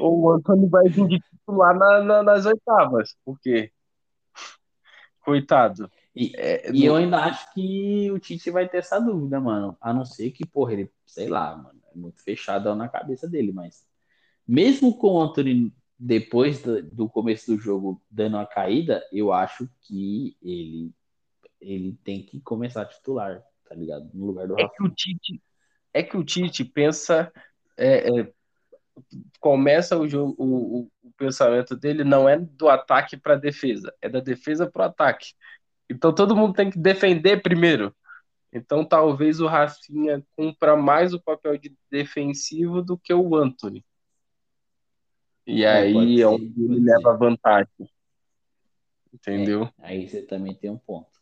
[0.00, 3.16] ou, o Anthony vai vir de titular na, na, nas oitavas.
[3.24, 3.72] Por quê?
[5.20, 5.90] Coitado.
[6.16, 9.76] E, é, e eu ainda acho que o Tite vai ter essa dúvida, mano.
[9.78, 13.52] A não ser que, porra, ele, sei lá, mano, é muito fechado na cabeça dele,
[13.52, 13.86] mas
[14.48, 19.68] mesmo com o Anthony depois do, do, começo do jogo dando uma caída, eu acho
[19.82, 20.90] que ele
[21.58, 24.10] ele tem que começar a titular, tá ligado?
[24.12, 25.42] No lugar do é Que o Tite,
[25.92, 27.32] é que o Tite pensa
[27.76, 28.32] é, é,
[29.40, 34.08] começa o jogo, o, o, o pensamento dele não é do ataque para defesa, é
[34.08, 35.34] da defesa para o ataque.
[35.88, 37.94] Então todo mundo tem que defender primeiro.
[38.52, 43.84] Então talvez o Rafinha cumpra mais o papel de defensivo do que o Anthony.
[45.46, 47.88] E é, aí é onde ele leva vantagem.
[49.12, 49.64] Entendeu?
[49.80, 51.16] É, aí você também tem um ponto.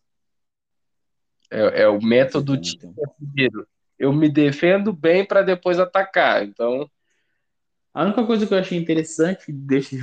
[1.51, 3.69] É, é o método de um primeiro.
[3.99, 6.45] Eu me defendo bem para depois atacar.
[6.45, 6.91] Então.
[7.93, 10.01] A única coisa que eu achei interessante desse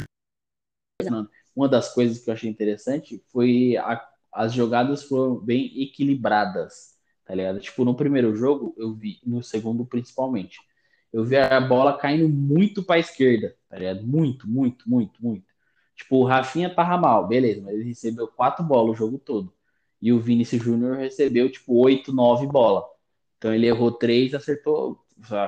[1.55, 3.97] uma das coisas que eu achei interessante foi a
[4.31, 7.59] as jogadas foram bem equilibradas, tá ligado?
[7.59, 10.59] Tipo, no primeiro jogo, eu vi, no segundo principalmente,
[11.11, 14.03] eu vi a bola caindo muito para a esquerda, tá ligado?
[14.05, 15.45] Muito, muito, muito, muito.
[15.95, 19.53] Tipo, o Rafinha tava mal, beleza, mas ele recebeu quatro bolas o jogo todo.
[20.01, 22.85] E o Vinícius Júnior recebeu, tipo, oito, nove bolas.
[23.37, 24.99] Então ele errou três, acertou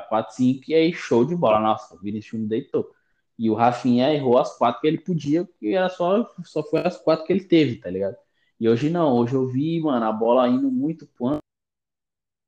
[0.09, 1.59] quatro, cinco, e aí show de bola.
[1.59, 2.89] Nossa, o Vinícius Júnior deitou.
[3.37, 6.97] E o Rafinha errou as quatro que ele podia, e era só, só foi as
[6.97, 8.15] quatro que ele teve, tá ligado?
[8.63, 11.37] E hoje não, hoje eu vi, mano, a bola indo muito pro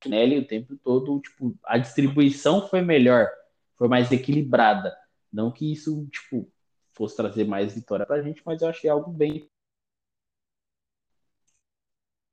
[0.07, 3.27] Nelly o tempo todo, tipo, a distribuição foi melhor,
[3.75, 4.97] foi mais equilibrada.
[5.29, 6.49] Não que isso, tipo,
[6.93, 9.49] fosse trazer mais vitória pra gente, mas eu achei algo bem.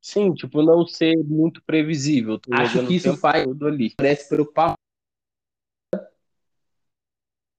[0.01, 2.41] Sim, tipo, não ser muito previsível.
[2.53, 3.93] Acho que isso faz ali.
[3.97, 4.74] Parece preocupar.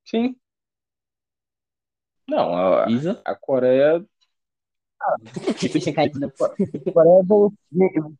[0.06, 0.38] Sim.
[2.26, 2.86] Não, a,
[3.26, 4.08] a Coreia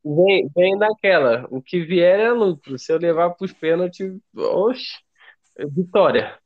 [0.04, 1.48] vem, vem daquela.
[1.50, 2.78] O que vier é lucro.
[2.78, 5.00] Se eu levar para os pênaltis, oxe,
[5.58, 6.38] é vitória.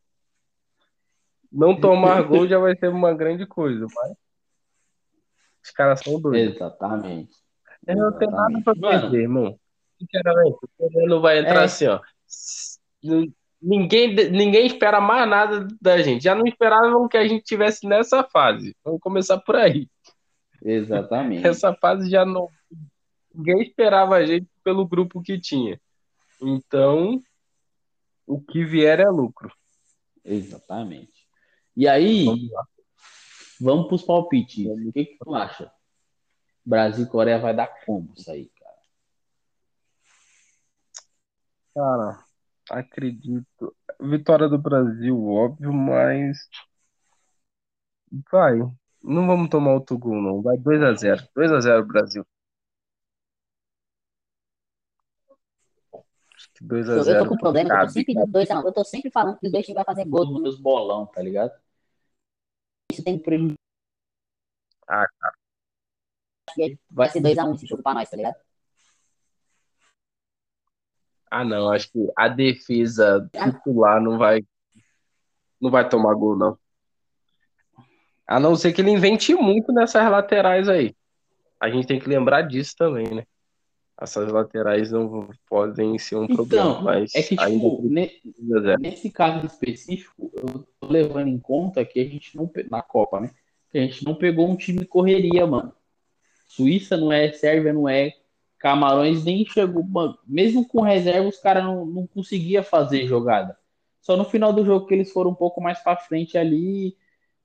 [1.52, 4.18] Não tomar gol já vai ser uma grande coisa, mas
[5.64, 6.56] os caras são doidos.
[6.56, 7.36] Exatamente.
[7.88, 9.58] Eu não tenho nada para perder, irmão.
[10.00, 11.64] Sinceramente, o não vai entrar é.
[11.64, 12.00] assim, ó.
[13.62, 16.24] Ninguém, ninguém espera mais nada da gente.
[16.24, 18.76] Já não esperavam que a gente tivesse nessa fase.
[18.84, 19.90] Vamos começar por aí.
[20.68, 21.48] Exatamente.
[21.48, 22.50] Essa fase já não.
[23.34, 25.80] Ninguém esperava a gente pelo grupo que tinha.
[26.42, 27.22] Então,
[28.26, 29.50] o que vier é lucro.
[30.26, 31.26] Exatamente.
[31.76, 32.26] E aí,
[33.62, 34.66] vamos para os palpites.
[34.66, 35.72] O que, que tu acha?
[36.66, 38.76] Brasil e Coreia vai dar como isso aí, cara?
[41.74, 42.26] Cara,
[42.70, 43.74] acredito.
[44.02, 46.38] Vitória do Brasil, óbvio, mas.
[48.30, 48.60] Vai.
[49.04, 50.42] Não vamos tomar outro gol, não.
[50.42, 51.28] Vai 2x0.
[51.36, 52.26] 2x0 Brasil.
[56.62, 57.08] 2x0.
[57.08, 58.66] Eu tô com um problema, eu tô sempre dando 2x1.
[58.66, 60.26] Eu tô sempre falando que os dois times vão fazer gol.
[60.26, 61.52] Nos meus bolão, tá ligado?
[62.92, 63.56] Isso tem prejuízo.
[64.88, 65.36] Ah, cara.
[66.90, 68.36] Vai ser 2x1 esse jogo pra nós, tá ligado?
[71.30, 71.72] Ah, não.
[71.72, 74.42] Acho que a defesa titular não vai.
[75.60, 76.58] Não vai tomar gol, não.
[78.28, 80.94] A não ser que ele invente muito nessas laterais aí.
[81.60, 83.24] A gente tem que lembrar disso também, né?
[84.00, 86.82] Essas laterais não podem ser um então, problema.
[86.82, 88.12] Mas é que, tipo, ne,
[88.80, 92.52] nesse caso específico, eu tô levando em conta que a gente não.
[92.70, 93.32] Na Copa, né?
[93.72, 95.74] Que a gente não pegou um time correria, mano.
[96.48, 98.14] Suíça não é, Sérvia não é,
[98.60, 99.84] Camarões nem chegou.
[99.84, 103.58] Mano, mesmo com reserva, os caras não, não conseguiam fazer jogada.
[104.02, 106.96] Só no final do jogo que eles foram um pouco mais para frente ali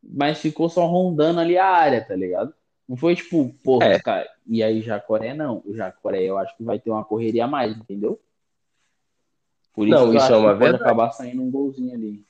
[0.02, 2.52] mas ficou só rondando ali a área, tá ligado?
[2.88, 4.00] Não foi tipo, porra, é.
[4.00, 5.62] cara, e aí já Coreia não.
[5.70, 8.20] Já Coreia eu acho que vai ter uma correria a mais, entendeu?
[9.72, 10.82] Por isso, não, isso é uma verdade.
[10.82, 12.24] acabar saindo um golzinho ali.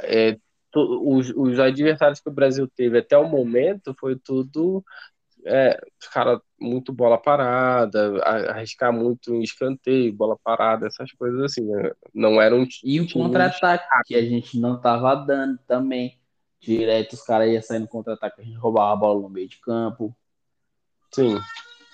[0.00, 0.36] É,
[0.70, 4.84] tu, os, os adversários que o Brasil teve até o momento foi tudo
[5.46, 5.80] é,
[6.12, 11.64] cara, muito bola parada, arriscar muito em escanteio, bola parada, essas coisas assim.
[11.64, 11.90] Né?
[12.12, 16.18] Não era um E o contra-ataque que a gente não tava dando também.
[16.60, 20.14] Direto os caras iam saindo contra-ataque, a gente roubava a bola no meio de campo.
[21.10, 21.38] Sim.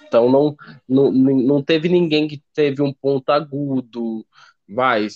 [0.06, 0.56] Então não,
[0.88, 4.26] não, não teve ninguém que teve um ponto agudo,
[4.68, 5.06] vai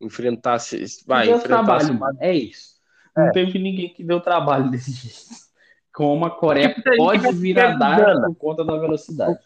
[0.00, 0.58] enfrentar
[1.06, 2.18] vai enfrentar trabalho, mano.
[2.20, 2.80] É isso.
[3.16, 3.32] Não é.
[3.32, 5.49] teve ninguém que deu trabalho desse jeito
[5.92, 9.38] como a Coreia pode vir a dar por conta da velocidade.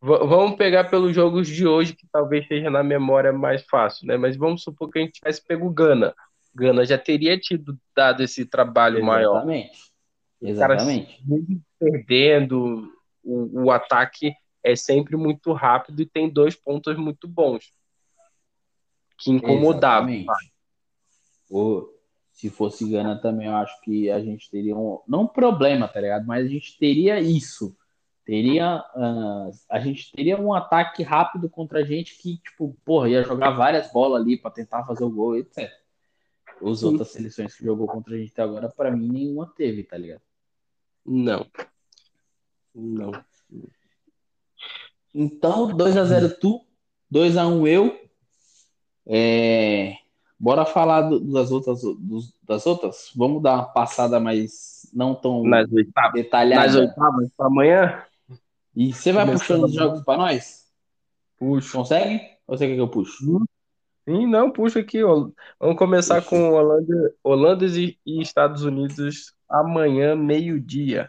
[0.00, 4.16] Vamos pegar pelos jogos de hoje, que talvez seja na memória mais fácil, né?
[4.16, 6.12] Mas vamos supor que a gente tivesse pego Gana.
[6.52, 9.06] Gana já teria tido dado esse trabalho Exatamente.
[9.06, 9.46] maior.
[10.40, 11.22] Exatamente.
[11.22, 11.62] Exatamente.
[11.78, 12.92] Perdendo,
[13.22, 14.34] o, o ataque
[14.64, 17.70] é sempre muito rápido e tem dois pontos muito bons
[19.18, 20.24] que incomodavam.
[21.48, 21.88] O,
[22.32, 25.00] se fosse Gana também, eu acho que a gente teria um.
[25.06, 26.26] Não um problema, tá ligado?
[26.26, 27.76] Mas a gente teria isso.
[28.24, 28.82] Teria.
[28.96, 33.50] Uh, a gente teria um ataque rápido contra a gente que, tipo, porra, ia jogar
[33.50, 35.70] várias bolas ali para tentar fazer o gol, etc.
[36.64, 39.98] As outras seleções que jogou contra a gente até agora, para mim, nenhuma teve, tá
[39.98, 40.22] ligado?
[41.04, 41.46] Não.
[42.74, 43.12] Não.
[45.14, 46.64] Então, 2x0 tu,
[47.12, 48.00] 2x1 eu.
[49.06, 49.96] É...
[50.42, 53.12] Bora falar do, das outras, dos, das outras?
[53.14, 56.66] Vamos dar uma passada mais não tão nas oitavas, detalhada.
[56.66, 58.02] Nas oitavas para amanhã?
[58.74, 60.66] E você vai puxando os jogos para nós?
[61.38, 61.78] Puxo.
[61.78, 62.20] Consegue?
[62.44, 63.44] Ou você quer que eu puxo?
[64.04, 65.04] Sim, não, puxa aqui.
[65.04, 65.30] Ó.
[65.60, 66.30] Vamos começar puxa.
[66.30, 71.08] com Holanda, Holanda e, e Estados Unidos amanhã, meio-dia.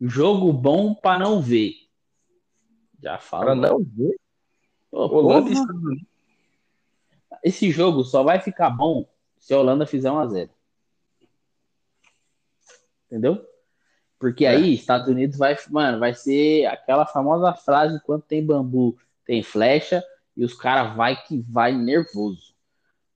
[0.00, 1.74] Jogo bom para não ver.
[2.98, 3.44] Já falo.
[3.44, 4.16] Para não ver?
[4.90, 6.11] Holanda e Estados Unidos.
[7.42, 10.50] Esse jogo só vai ficar bom se a Holanda fizer 1 a 0
[13.12, 13.44] entendeu?
[14.18, 14.74] Porque aí, é.
[14.74, 20.02] Estados Unidos vai, mano, vai ser aquela famosa frase: quando tem bambu, tem flecha,
[20.36, 22.54] e os caras vai que vai nervoso.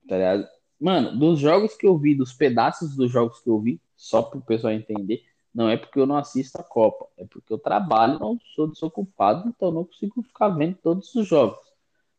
[0.07, 0.47] Tá ligado?
[0.79, 4.37] Mano, dos jogos que eu vi, dos pedaços dos jogos que eu vi, só para
[4.37, 5.23] o pessoal entender,
[5.53, 9.49] não é porque eu não assisto a Copa, é porque eu trabalho, não sou desocupado,
[9.49, 11.57] então não consigo ficar vendo todos os jogos.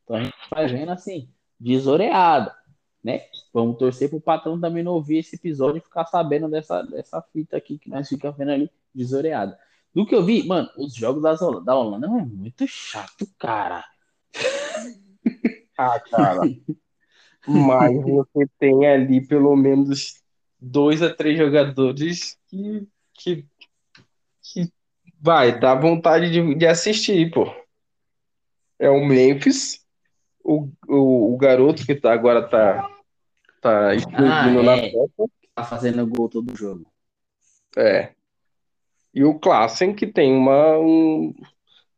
[0.03, 1.29] Então a gente vai vendo assim,
[1.59, 2.55] desoreada,
[3.03, 3.23] né?
[3.53, 7.57] Vamos torcer pro patrão também não ouvir esse episódio e ficar sabendo dessa, dessa fita
[7.57, 9.59] aqui que nós ficamos vendo ali, desoreada.
[9.95, 13.85] Do que eu vi, mano, os jogos das, da Holanda é muito chato, cara.
[15.77, 16.43] Ah, cara.
[17.47, 20.23] Mas você tem ali pelo menos
[20.61, 23.47] dois a três jogadores que, que,
[24.43, 24.73] que
[25.21, 27.47] vai dar vontade de, de assistir, pô.
[28.79, 29.85] É o Memphis,
[30.49, 32.89] o, o, o garoto que tá, agora tá,
[33.61, 34.91] tá explodindo ah, na é.
[34.91, 35.31] Copa.
[35.55, 36.91] Tá fazendo gol todo jogo.
[37.77, 38.15] É.
[39.13, 41.35] E o Klassen, que tem uma, um,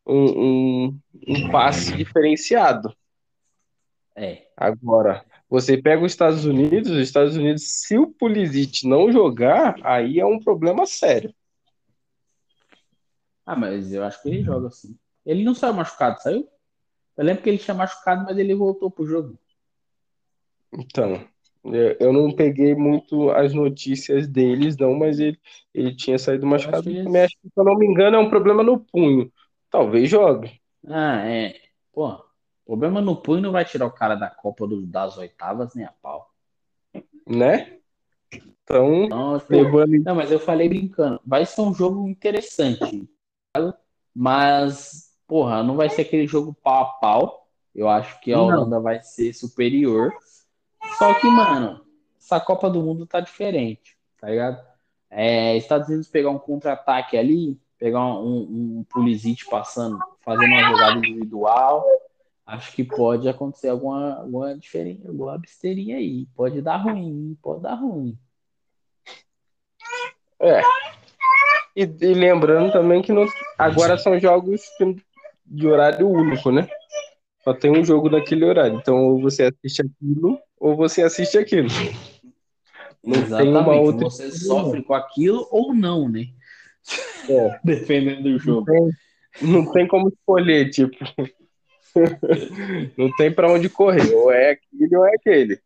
[0.04, 2.92] um, um, um passe diferenciado.
[4.16, 4.48] É.
[4.56, 10.18] Agora, você pega os Estados Unidos, os Estados Unidos, se o Pulisic não jogar, aí
[10.18, 11.32] é um problema sério.
[13.46, 14.98] Ah, mas eu acho que ele joga assim.
[15.24, 16.48] Ele não saiu machucado, saiu?
[17.20, 19.38] Eu lembro que ele tinha machucado, mas ele voltou pro jogo.
[20.72, 21.22] Então,
[22.00, 25.38] eu não peguei muito as notícias deles, não, mas ele,
[25.74, 26.88] ele tinha saído machucado.
[26.88, 29.30] Eu acho que, se eu não me engano, é um problema no punho.
[29.68, 30.62] Talvez jogue.
[30.88, 31.60] Ah, é.
[31.92, 32.24] Pô,
[32.64, 35.92] problema no punho não vai tirar o cara da Copa do, das oitavas nem a
[36.00, 36.32] pau.
[37.28, 37.80] Né?
[38.62, 39.38] Então, não,
[40.06, 41.20] não, mas eu falei brincando.
[41.26, 43.06] Vai ser um jogo interessante.
[44.14, 47.46] Mas, porra, não vai ser aquele jogo pau a pau.
[47.72, 48.82] Eu acho que a Holanda não.
[48.82, 50.12] vai ser superior.
[50.98, 51.80] Só que, mano,
[52.18, 54.60] essa Copa do Mundo tá diferente, tá ligado?
[55.08, 60.98] É, Estados Unidos pegar um contra-ataque ali, pegar um, um, Pulisic passando, fazendo uma jogada
[60.98, 61.86] individual,
[62.44, 66.26] acho que pode acontecer alguma, alguma diferença, alguma besteirinha aí.
[66.34, 68.18] Pode dar ruim, pode dar ruim.
[70.40, 70.60] É.
[71.76, 73.26] E, e lembrando também que não,
[73.56, 74.62] agora são jogos
[75.50, 76.68] de horário único, né?
[77.42, 78.78] Só tem um jogo naquele horário.
[78.78, 81.68] Então, ou você assiste aquilo, ou você assiste aquilo.
[83.02, 83.52] Não Exatamente.
[83.52, 86.26] Tem uma outra você sofre com aquilo ou não, né?
[87.28, 87.58] É.
[87.64, 88.66] Dependendo do jogo.
[88.70, 88.90] Não tem,
[89.42, 90.96] não tem como escolher, tipo.
[92.96, 94.14] não tem para onde correr.
[94.14, 95.58] Ou é aquele ou é aquele.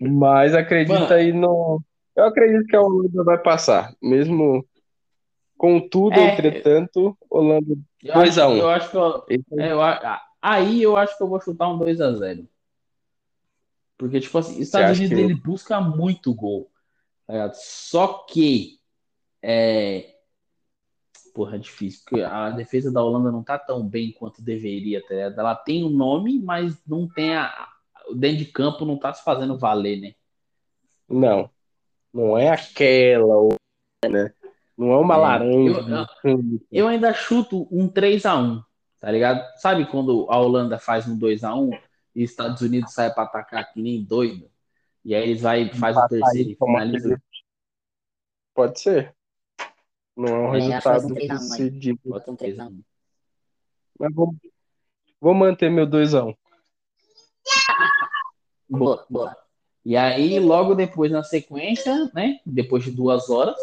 [0.00, 1.82] Mas acredita Mano, aí no.
[2.14, 3.94] Eu acredito que a Holanda vai passar.
[4.02, 4.64] Mesmo
[5.58, 8.50] contudo, é, entretanto, Holanda 2x1.
[8.50, 8.56] Um.
[8.56, 9.24] Eu acho que eu,
[9.58, 9.78] é, eu,
[10.40, 12.46] aí eu acho que eu vou chutar um 2x0.
[13.98, 16.70] Porque, tipo assim, Estados Unidos ele busca muito gol.
[17.26, 18.78] Tá Só que
[19.42, 20.14] é,
[21.34, 25.14] porra, é difícil, porque a defesa da Holanda não tá tão bem quanto deveria, tá
[25.14, 25.38] ligado?
[25.38, 27.68] Ela tem o um nome, mas não tem a.
[28.16, 30.14] Dentro de campo não tá se fazendo valer, né?
[31.08, 31.50] Não.
[32.12, 33.56] Não é aquela,
[34.08, 34.32] né?
[34.78, 36.08] Não é uma é, laranja.
[36.22, 38.62] Eu, eu, ainda chuto um 3 a 1
[39.00, 39.44] tá ligado?
[39.56, 41.70] Sabe quando a Holanda faz um 2 a 1
[42.14, 44.50] e os Estados Unidos sai para atacar que nem doido?
[45.04, 47.22] E aí eles vai faz o terceiro e finaliza.
[48.54, 49.14] Pode ser.
[50.16, 52.00] Não é um resultado decidido.
[52.04, 52.80] Bota um 3x1.
[53.98, 54.34] Mas vou,
[55.20, 56.36] vou manter meu 2x1.
[58.68, 59.36] boa, boa.
[59.84, 62.40] E aí, logo depois, na sequência, né?
[62.44, 63.56] Depois de duas horas,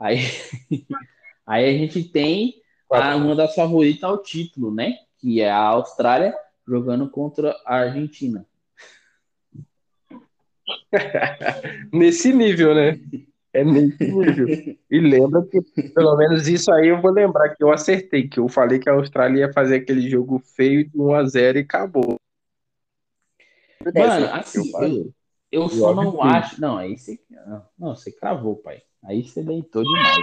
[0.00, 0.18] aí,
[1.46, 2.54] aí a gente tem
[2.90, 4.96] a, uma das favoritas ao título, né?
[5.18, 6.34] Que é a Austrália
[6.66, 8.46] jogando contra a Argentina.
[11.92, 12.98] Nesse nível, né?
[13.52, 14.78] É meio nível.
[14.90, 18.48] E lembra que, pelo menos isso aí eu vou lembrar que eu acertei, que eu
[18.48, 22.16] falei que a Austrália ia fazer aquele jogo feio de 1x0 e acabou.
[23.94, 25.12] Mano, assim, eu,
[25.50, 26.60] eu só não acho.
[26.60, 27.20] Não, aí você.
[27.78, 28.82] Não, você cravou, pai.
[29.04, 30.16] Aí você deitou demais.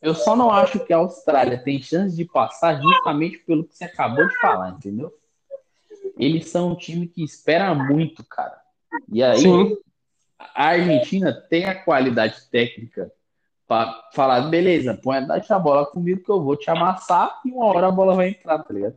[0.00, 3.84] Eu só não acho que a Austrália tem chance de passar justamente pelo que você
[3.84, 5.14] acabou de falar, entendeu?
[6.18, 8.60] Eles são um time que espera muito, cara.
[9.08, 9.76] E aí, Sim
[10.54, 13.12] a Argentina tem a qualidade técnica
[13.66, 17.88] para falar, beleza, põe a bola comigo que eu vou te amassar e uma hora
[17.88, 18.96] a bola vai entrar, tá ligado?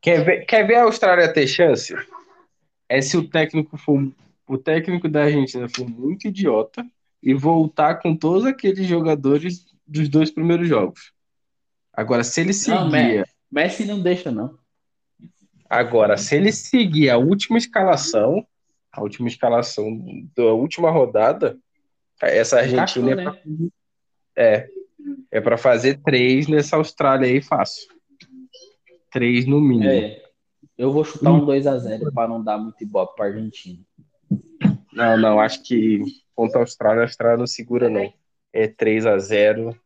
[0.00, 1.94] Quer ver, quer ver a Austrália ter chance?
[2.88, 4.12] É se o técnico for
[4.48, 6.86] o técnico da Argentina for muito idiota
[7.22, 11.12] e voltar com todos aqueles jogadores dos dois primeiros jogos.
[11.92, 13.26] Agora, se ele seguir.
[13.50, 14.56] Messi não deixa, não.
[15.68, 18.46] Agora, se ele seguir a última escalação,
[18.92, 19.98] a última escalação
[20.36, 21.58] da última rodada,
[22.20, 23.38] Essa Argentina é, pra,
[24.36, 24.68] é
[25.30, 27.88] é para fazer três nessa Austrália aí fácil.
[29.10, 29.88] Três no mínimo.
[29.88, 30.22] É.
[30.76, 33.82] Eu vou chutar um 2x0 para não dar muito ibope para Argentina.
[34.92, 36.02] Não, não, acho que
[36.34, 38.12] contra a Austrália, a Austrália não segura, não.
[38.52, 39.78] É 3x0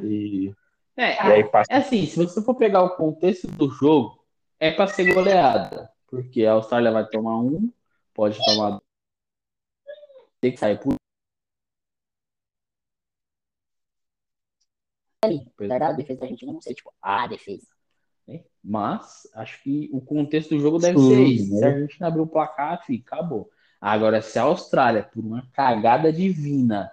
[0.00, 0.54] e,
[0.96, 1.72] É, e aí passa.
[1.72, 4.22] é assim, se você for pegar o contexto do jogo,
[4.58, 5.90] é para ser goleada.
[6.06, 7.72] Porque a Austrália vai tomar um,
[8.12, 8.80] pode tomar.
[10.40, 10.94] Tem que sair por.
[15.22, 17.66] Apesar da defesa da Argentina não ser, tipo, a defesa.
[18.30, 18.40] Né?
[18.62, 21.50] Mas acho que o contexto do jogo deve Sim, ser esse.
[21.50, 21.58] né?
[21.58, 23.50] Se a Argentina abrir o placar, filho, acabou.
[23.80, 26.92] Agora, se a Austrália, por uma cagada divina,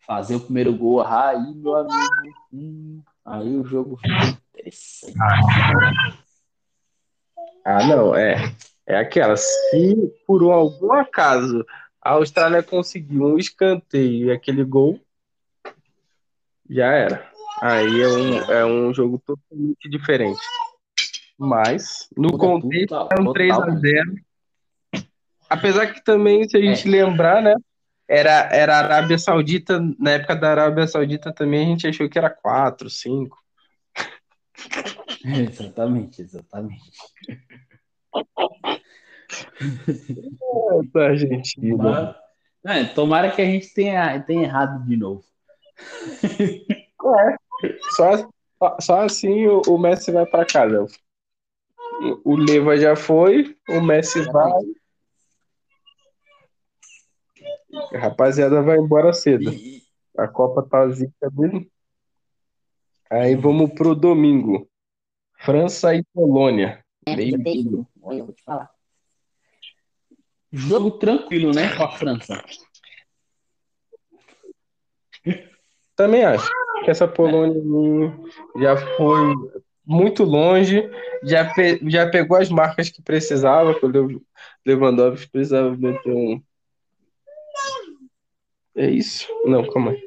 [0.00, 5.14] fazer o primeiro gol, aí, meu amigo, hum, aí o jogo fica interessante.
[7.64, 8.52] Ah, não, é.
[8.86, 9.36] É aquela.
[9.36, 11.64] Se por algum acaso
[12.02, 15.00] a Austrália conseguir um escanteio e aquele gol,
[16.68, 17.32] já era.
[17.62, 20.40] Aí é um, é um jogo totalmente diferente.
[21.44, 24.14] Mas, no contexto, é um total, 3x0.
[25.48, 27.54] Apesar que também, se a gente lembrar, né?
[28.08, 32.18] Era, era a Arábia Saudita, na época da Arábia Saudita também a gente achou que
[32.18, 33.38] era 4, 5.
[35.24, 36.82] Exatamente, exatamente.
[39.60, 42.14] Essa Argentina.
[42.62, 45.24] Mas, é, tomara que a gente tenha, tenha errado de novo.
[47.96, 48.28] Só,
[48.58, 50.86] só- só assim o, o Messi vai para casa.
[52.24, 54.52] O, Leva já foi, o Messi vai.
[57.94, 59.50] A rapaziada vai embora cedo.
[60.16, 61.70] A Copa tá zica dele.
[63.10, 64.68] Aí vamos pro domingo.
[65.38, 66.84] França e Polônia.
[67.06, 67.86] É, Meio.
[68.02, 68.70] Olha, eu vou te falar.
[70.52, 72.44] Jogo tranquilo, né, com a França.
[75.96, 76.48] Também acho
[76.84, 77.60] que essa Polônia
[78.56, 79.34] já foi
[79.86, 80.82] muito longe,
[81.22, 84.22] já, pe- já pegou as marcas que precisava, que o
[84.64, 86.42] Lewandowski precisava meter um.
[88.74, 89.28] É isso?
[89.44, 89.98] Não, calma aí.
[89.98, 90.06] É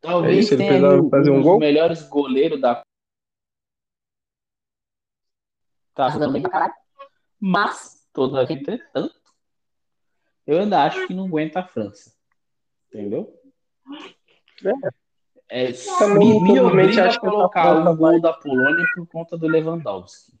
[0.00, 1.58] Talvez isso, ele tenha precisava um, fazer um dos gol?
[1.58, 2.82] melhores goleiros da.
[5.94, 6.74] Tá Tá pra caralho.
[7.40, 9.14] Mas, todavia, entretanto,
[10.46, 12.12] eu ainda acho que não aguenta a França.
[12.88, 13.38] Entendeu?
[14.64, 14.72] É,
[15.98, 19.36] Também, me, me obriga a acho que essa colocar o gol da Polônia por conta
[19.36, 20.32] do Lewandowski.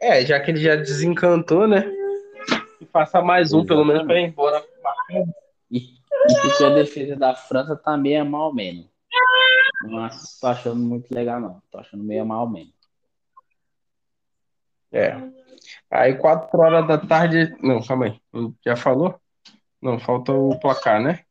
[0.00, 1.84] É, já que ele já desencantou, né?
[2.80, 4.64] E faça mais um, pelo menos, pra ir embora.
[5.70, 5.78] E,
[6.60, 8.86] e a defesa da França tá meio mal menos.
[9.84, 11.62] Não acho- tô achando muito legal, não.
[11.70, 12.72] Tô achando meio mal menos.
[14.90, 15.16] É.
[15.90, 17.54] Aí, quatro horas da tarde.
[17.62, 18.20] Não, calma aí.
[18.64, 19.20] Já falou?
[19.82, 21.24] Não, falta o placar, né?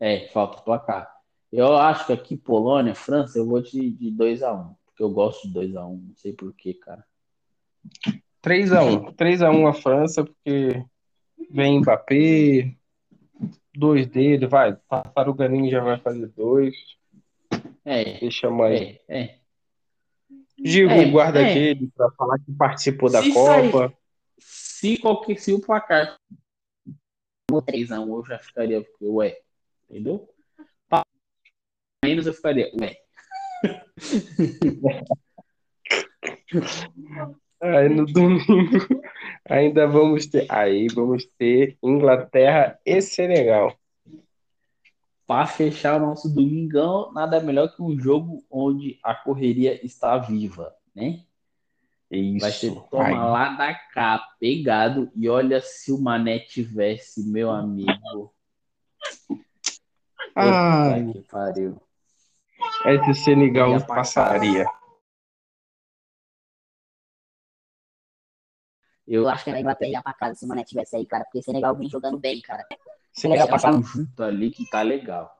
[0.00, 1.12] É, falta o placar.
[1.52, 4.74] Eu acho que aqui, Polônia, França, eu vou de, de 2x1.
[4.86, 5.74] Porque eu gosto de 2x1.
[5.74, 7.04] Não sei porquê, cara.
[8.42, 9.14] 3x1.
[9.14, 10.84] 3x1 a França, porque
[11.50, 12.74] vem Mbappé,
[13.74, 14.76] dois dele, vai.
[14.88, 16.74] Tartaruganinho já vai fazer dois.
[17.84, 18.80] É, Deixa mais.
[18.80, 19.38] é, é.
[20.64, 21.54] Giroud É, guarda é.
[21.54, 23.92] dele pra falar que participou da Se Copa.
[24.38, 26.16] Se, qualquer, se o placar
[27.50, 27.88] No três.
[27.88, 29.36] 3x1, eu já ficaria, ué.
[29.92, 30.26] Entendeu?
[32.02, 32.96] Menos eu ficaria, ué.
[37.60, 39.02] Aí no domingo
[39.48, 40.50] ainda vamos ter.
[40.50, 43.78] Aí vamos ter Inglaterra e Senegal.
[45.26, 50.74] Para fechar o nosso domingão, nada melhor que um jogo onde a correria está viva,
[50.94, 51.22] né?
[52.10, 52.40] Isso.
[52.40, 53.14] Vai ser toma Aí.
[53.14, 55.12] lá da cá, pegado.
[55.14, 58.32] E olha se o Mané tivesse, meu amigo.
[60.34, 61.80] Ai, que pariu.
[62.86, 64.66] esse Senegal Ia pra passaria.
[69.06, 71.24] Eu acho que a Inglaterra ia pra casa se o Mané tivesse aí, cara.
[71.24, 72.64] Porque Senegal vem jogando bem, cara.
[73.12, 75.36] Senegal é um conjunto ali que tá legal.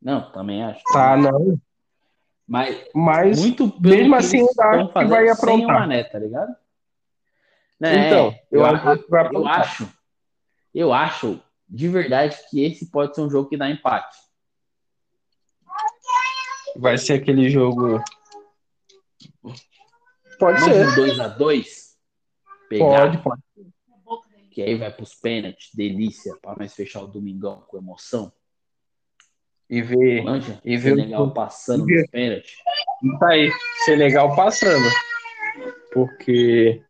[0.00, 0.82] Não, também acho.
[0.92, 1.60] Tá, não.
[2.46, 5.80] Mas Mas muito mesmo assim, eu acho que vai sem o aprontar.
[5.80, 6.54] Mané, tá ligado?
[7.80, 9.60] Né, Então, eu eu, acho eu aprontar.
[9.60, 9.88] acho,
[10.74, 14.16] eu acho de verdade que esse pode ser um jogo que dá empate.
[16.76, 18.00] vai ser aquele jogo.
[20.38, 20.86] Pode Mas ser.
[20.86, 21.66] um 2x2,
[22.68, 23.42] pegar, Pode, pode.
[24.52, 28.32] que aí vai pros pênaltis, delícia, pra nós fechar o domingão com emoção.
[29.68, 30.22] E ver.
[30.22, 32.52] Manja, E ver o- Senegal passando e ver- nos pênaltis.
[33.20, 33.50] Tá aí.
[33.84, 34.88] Senegal passando.
[35.92, 36.82] Porque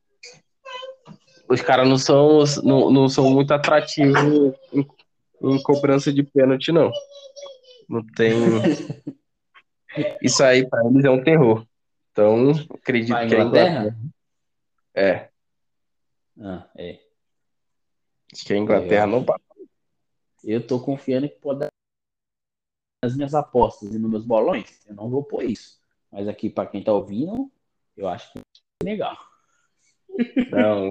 [1.49, 4.87] os caras não são, não, não são muito atrativos em,
[5.43, 6.93] em cobrança de pênalti, não.
[7.89, 8.33] Não tem.
[10.23, 11.67] Isso aí para eles é um terror.
[12.13, 13.97] Então, acredito que a Inglaterra?
[14.95, 15.29] É,
[16.41, 17.01] Ah, é.
[18.33, 19.41] acho que a Inglaterra Eu não passa.
[20.45, 21.69] Eu tô confiando que pode dar
[23.03, 24.85] nas minhas apostas e nos meus bolões.
[24.87, 25.81] Eu não vou pôr isso.
[26.11, 27.51] Mas aqui, pra quem tá ouvindo,
[27.97, 29.17] eu acho que é legal.
[30.51, 30.91] Não,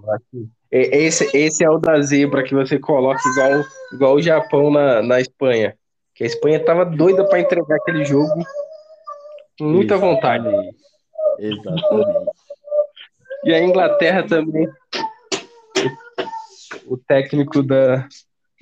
[0.72, 3.64] esse, esse é o da zebra que você coloca igual,
[3.94, 5.78] igual o Japão na, na Espanha.
[6.14, 8.44] Que a Espanha tava doida para entregar aquele jogo
[9.58, 10.48] com muita vontade.
[10.48, 10.78] Exatamente.
[11.40, 12.32] Exatamente.
[13.44, 14.68] E a Inglaterra também.
[16.86, 18.08] O técnico da,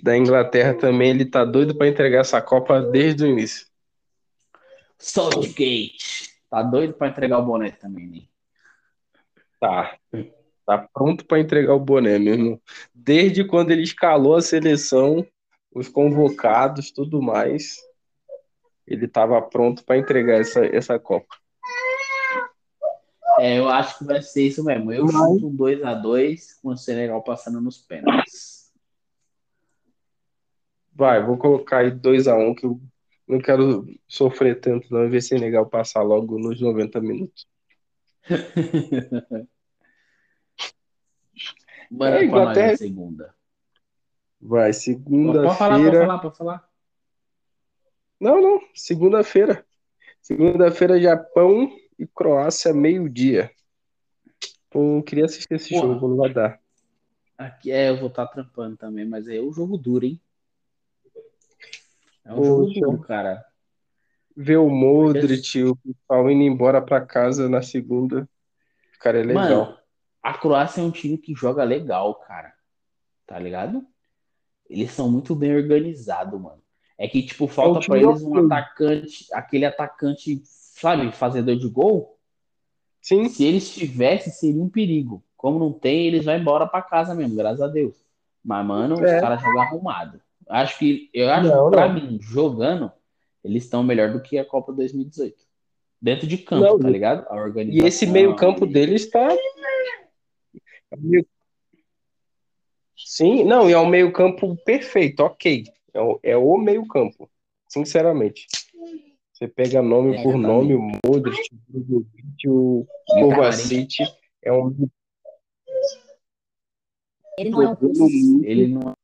[0.04, 3.68] da Inglaterra também, ele tá doido para entregar essa Copa desde o início.
[5.00, 6.36] Southgate.
[6.50, 8.22] Tá doido pra entregar o boné também, né?
[9.60, 9.98] Tá.
[10.66, 12.60] Tá pronto para entregar o boné mesmo.
[12.94, 15.26] Desde quando ele escalou a seleção,
[15.72, 17.78] os convocados, tudo mais,
[18.88, 21.36] ele estava pronto para entregar essa, essa Copa.
[23.38, 24.92] É, eu acho que vai ser isso mesmo.
[24.92, 28.72] Eu Mas- chuto 2x2 com o Senegal passando nos pênaltis.
[30.94, 32.80] Vai, vou colocar aí 2x1, que eu
[33.28, 37.46] não quero sofrer tanto, não, e ver Senegal passar logo nos 90 minutos.
[41.90, 43.36] Manda É, pra nós na segunda.
[44.42, 46.00] Vai, Pode falar, pode segunda-feira.
[46.00, 46.70] falar, pode falar.
[48.20, 49.66] Não, não, segunda-feira.
[50.22, 53.52] Segunda-feira, Japão e Croácia, meio-dia.
[54.70, 55.94] Pô, eu queria assistir esse Porra.
[55.94, 56.60] jogo, não vai dar.
[57.38, 60.20] Aqui é, eu vou estar trampando também, mas é o jogo duro, hein?
[62.24, 62.74] É um Poxa.
[62.80, 63.46] jogo duro, cara.
[64.36, 68.28] Ver o Modric, o pessoal indo embora pra casa na segunda.
[69.00, 69.66] Cara, é legal.
[69.66, 69.78] Mano,
[70.26, 72.52] a Croácia é um time que joga legal, cara.
[73.28, 73.86] Tá ligado?
[74.70, 76.62] Eles são muito bem organizados, mano.
[76.98, 81.56] É que, tipo, falta É um pra time eles um atacante, aquele atacante, sabe, fazedor
[81.58, 82.18] de gol.
[83.02, 85.24] Sim, Se eles tivessem, seria um perigo.
[85.38, 87.96] Como não tem, eles vão embora pra casa mesmo, graças a Deus.
[88.44, 89.20] Mas, mano, os É.
[89.20, 90.20] caras jogam arrumado.
[90.50, 91.94] Acho que, eu acho Não, que, pra não.
[91.96, 92.92] mim, jogando,
[93.44, 95.44] eles estão melhor do que a Copa 2018.
[96.02, 97.28] Dentro de campo, Não, tá e- ligado?
[97.30, 97.88] A e organização.
[97.88, 99.28] esse meio-campo e- deles está.
[102.98, 105.64] Sim, não, e é um meio-campo perfeito, ok.
[105.94, 107.30] É o, é o meio-campo,
[107.68, 108.48] sinceramente.
[109.34, 113.98] Você pega nome É, por nome, o Modric, o Brozovic, o o Kovacic,
[114.42, 114.74] é um
[117.38, 118.44] Ele não é um.
[118.44, 118.96] Ele não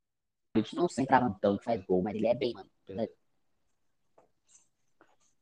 [0.74, 2.70] não centroavantão que faz gol, mas ele é bem, mano.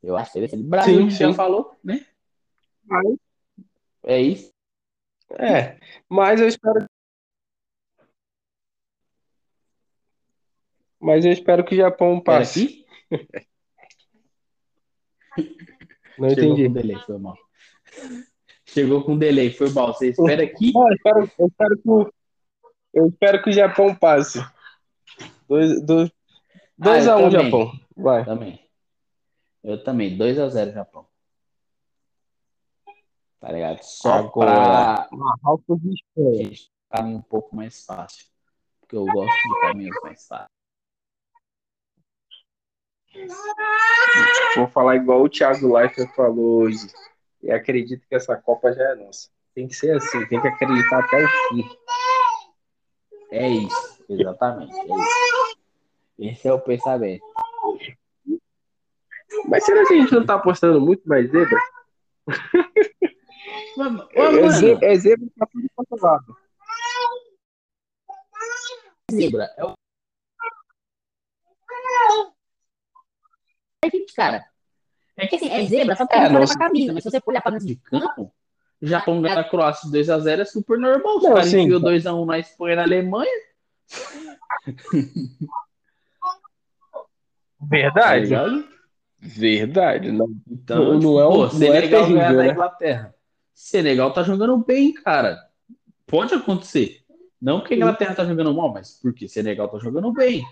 [0.02, 1.34] Eu acho que ele O Brasil Sim, já sim.
[1.34, 2.06] falou, né?
[4.02, 4.52] É isso.
[5.38, 5.78] É,
[6.08, 6.86] mas eu espero.
[10.98, 12.84] Mas eu espero que o Japão passe.
[16.18, 16.66] Não Chegou entendi.
[16.68, 17.38] com delay, foi mal.
[18.66, 19.94] Chegou com delay, foi mal.
[19.94, 20.72] Você espera aqui.
[20.72, 21.88] Não, eu espero, eu espero que
[22.92, 24.38] eu espero que o Japão passe.
[25.48, 26.10] 2 dois,
[26.76, 27.44] dois Ah, eu a 1 um, também.
[27.44, 27.80] Japão.
[27.96, 28.24] Vai.
[28.24, 28.70] Também.
[29.62, 30.18] Eu também.
[30.18, 31.06] 2x0 Japão.
[33.40, 33.82] Tá ligado?
[33.82, 35.08] Só Agora.
[35.08, 36.44] pra Marrocos e Espanha.
[36.44, 38.26] gente caminho um pouco mais fácil.
[38.80, 40.50] Porque eu gosto de caminhos mais fáceis.
[44.56, 46.86] Vou falar igual o Thiago Leifert falou hoje.
[47.42, 49.28] E acredito que essa Copa já é nossa.
[49.54, 51.64] Tem que ser assim, tem que acreditar até o fim.
[53.30, 54.04] É isso.
[54.08, 54.74] Exatamente.
[54.76, 55.56] É isso.
[56.18, 57.24] Esse é o pensamento.
[59.46, 61.58] Mas será que a gente não tá apostando muito mais zebra?
[63.76, 66.36] Mano, É, ze- é zebra pra tudo quanto é lado.
[69.12, 69.50] zebra.
[69.56, 69.74] É o
[73.82, 74.44] É que, cara,
[75.16, 77.30] É porque assim, é zebra, só que É, não, pra camisa, mas se você for
[77.30, 78.32] olhar pra dentro de campo.
[78.82, 81.18] Japão ganhar a Croácia 2x0 é super normal.
[81.18, 83.30] Os caras enfiou 2x1 na Espanha e na Alemanha.
[87.58, 88.22] Tá Verdade.
[88.24, 88.68] ligado?
[89.18, 90.12] Verdade.
[90.12, 92.48] Não, Então, Não- tipo, não é um- pô, não é terrível, ganhar da né?
[92.52, 93.14] Inglaterra.
[93.60, 95.38] Senegal tá jogando bem, cara.
[96.06, 97.02] Pode acontecer.
[97.40, 100.42] Não que a Inglaterra tá jogando mal, mas porque Senegal tá jogando bem.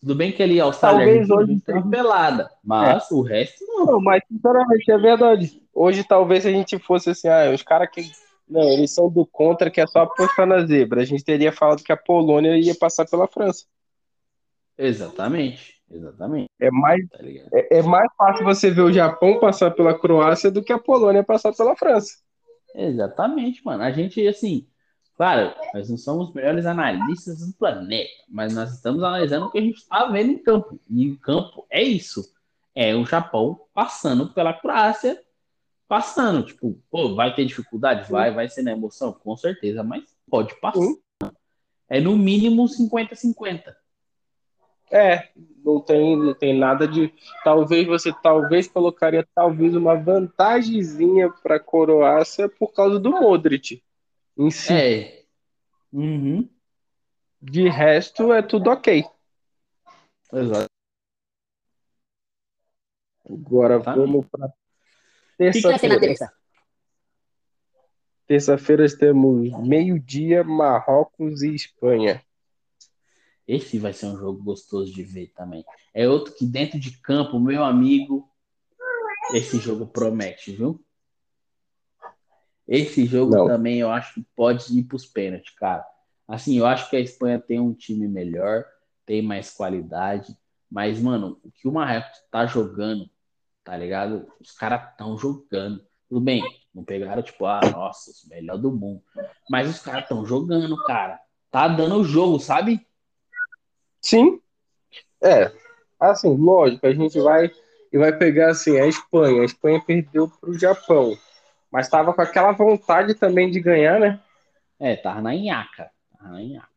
[0.00, 3.84] Tudo bem que ali a Austrália Talvez hoje uma pelada, mas o resto não.
[3.84, 5.62] Não, mas sinceramente é verdade.
[5.72, 8.10] Hoje talvez se a gente fosse assim, ah, os caras que.
[8.48, 11.02] Não, eles são do contra que é só apostar na zebra.
[11.02, 13.66] A gente teria falado que a Polônia ia passar pela França.
[14.78, 17.18] Exatamente, exatamente, É mais, tá
[17.52, 21.22] é, é mais fácil você ver o Japão passar pela Croácia do que a Polônia
[21.22, 22.25] passar pela França.
[22.76, 23.82] Exatamente, mano.
[23.82, 24.66] A gente, assim,
[25.16, 29.56] Claro, nós não somos os melhores analistas do planeta, mas nós estamos analisando o que
[29.56, 30.78] a gente está vendo em campo.
[30.90, 32.34] E em campo é isso.
[32.74, 35.18] É o Japão passando pela Croácia,
[35.88, 36.44] passando.
[36.44, 38.10] Tipo, pô, vai ter dificuldade?
[38.10, 39.10] Vai, vai ser na emoção?
[39.10, 40.86] Com certeza, mas pode passar.
[41.88, 43.74] É no mínimo 50-50.
[44.90, 45.28] É,
[45.64, 47.12] não tem, não tem nada de.
[47.42, 53.82] Talvez você talvez colocaria talvez uma vantagemzinha para a Croácia por causa do Modric
[54.38, 54.72] em si.
[54.72, 55.24] É.
[55.92, 56.48] Uhum.
[57.40, 59.04] De resto, é tudo ok.
[60.32, 60.70] Exato.
[63.28, 63.94] Agora Tá.
[63.94, 64.52] vamos para
[65.36, 66.00] terça-feira.
[66.00, 66.32] terça?
[68.26, 72.22] Terça-feira temos meio-dia, Marrocos e Espanha.
[73.46, 75.64] Esse vai ser um jogo gostoso de ver também.
[75.94, 78.28] É outro que dentro de campo, meu amigo,
[79.32, 80.84] esse jogo promete, viu?
[82.66, 83.46] Esse jogo Não.
[83.46, 85.86] também eu acho que pode ir para os pênaltis, cara.
[86.26, 88.64] Assim, eu acho que a Espanha tem um time melhor,
[89.04, 90.36] tem mais qualidade,
[90.68, 93.08] mas, mano, o que o Marrocos tá jogando,
[93.62, 94.26] tá ligado?
[94.40, 95.86] Os caras estão jogando.
[96.08, 96.42] Tudo bem,
[96.74, 99.02] não pegaram, tipo, ah, nossa, os melhor do mundo.
[99.48, 101.20] Mas os caras estão jogando, cara.
[101.50, 102.84] Tá dando o jogo, sabe?
[104.06, 104.40] Sim.
[105.20, 105.50] É.
[105.98, 107.50] Assim, lógico, a gente vai
[107.92, 109.42] e vai pegar assim a Espanha.
[109.42, 111.18] A Espanha perdeu para o Japão,
[111.72, 114.20] mas estava com aquela vontade também de ganhar, né?
[114.78, 115.90] É, tava na nhaca.
[116.16, 116.68] Tava na nhaca.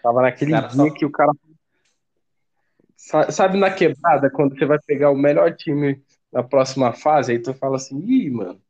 [0.00, 1.32] Tava naquele dia só- que o cara
[2.96, 6.00] Sa- sabe na quebrada quando você vai pegar o melhor time
[6.32, 8.60] na próxima fase, aí tu fala assim, ih, mano,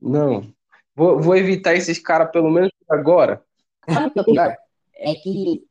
[0.00, 0.50] não,
[0.94, 3.42] vou, vou evitar esses caras pelo menos agora.
[3.86, 4.56] Sabe o que pior?
[5.02, 5.69] É que.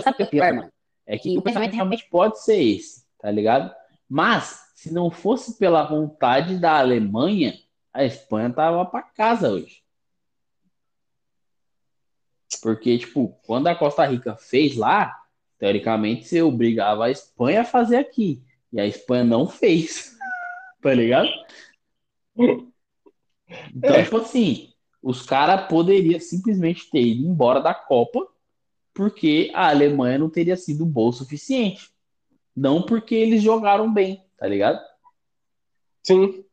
[0.00, 0.72] Sabe o que é pior, mano?
[1.06, 3.74] É que o pensamento realmente pode ser esse, tá ligado?
[4.08, 7.54] Mas, se não fosse pela vontade da Alemanha,
[7.92, 9.82] a Espanha tava pra casa hoje.
[12.62, 15.18] Porque, tipo, quando a Costa Rica fez lá,
[15.58, 18.42] teoricamente você obrigava a Espanha a fazer aqui.
[18.72, 20.12] E a Espanha não fez.
[20.82, 21.28] Tá ligado?
[22.36, 24.02] Então, É.
[24.02, 28.26] tipo assim, os caras poderiam simplesmente ter ido embora da Copa
[28.94, 31.90] porque a Alemanha não teria sido boa o suficiente.
[32.54, 34.80] Não porque eles jogaram bem, tá ligado?
[36.02, 36.44] Sim,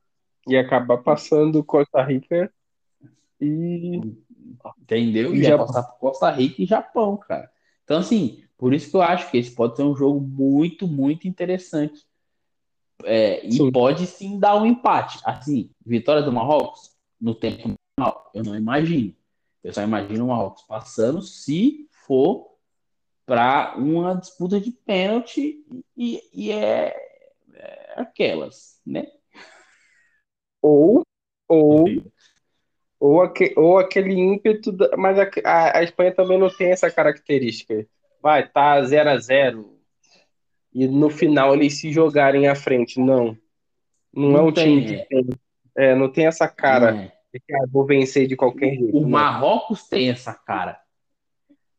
[0.48, 2.52] e acabar passando Costa Rica
[3.40, 4.02] e
[4.82, 5.34] Entendeu?
[5.34, 5.68] E Ia Japão.
[5.68, 7.52] passar por Costa Rica e Japão, cara.
[7.84, 11.28] Então, assim, por isso que eu acho que esse pode ser um jogo muito, muito
[11.28, 12.06] interessante.
[13.04, 13.72] É, e Sim.
[13.72, 15.20] pode sim dar um empate.
[15.24, 19.16] Assim, vitória do Marrocos no tempo normal, eu não imagino.
[19.64, 22.50] Eu só imagino o Marrocos passando se for
[23.28, 25.64] para uma disputa de pênalti
[25.96, 26.96] e, e é,
[27.54, 29.06] é aquelas, né?
[30.62, 31.04] ou
[31.48, 31.86] ou
[33.00, 36.92] ou, aque, ou aquele ímpeto, da- mas a, a, a Espanha também não tem essa
[36.92, 37.88] característica.
[38.22, 39.80] Vai, tá 0 a 0
[40.74, 43.00] e no final eles se jogarem à frente.
[43.00, 43.38] Não.
[44.14, 45.04] Não, é Não um tem, time é.
[45.04, 45.30] que tem.
[45.78, 47.14] É, não tem essa cara É.
[47.34, 48.98] de que ah, vou vencer de qualquer jeito.
[48.98, 49.10] O não.
[49.10, 50.78] Marrocos tem essa cara,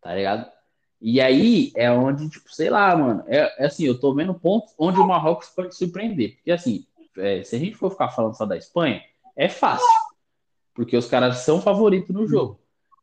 [0.01, 0.51] tá ligado?
[1.01, 3.25] E aí é onde, tipo, sei lá, mano.
[3.27, 6.37] É, é assim, eu tô vendo pontos onde o Marrocos pode surpreender.
[6.37, 6.87] Porque, assim,
[7.17, 9.03] é, se a gente for ficar falando só da Espanha,
[9.35, 9.87] é fácil.
[10.75, 12.61] Porque os caras são favoritos no jogo.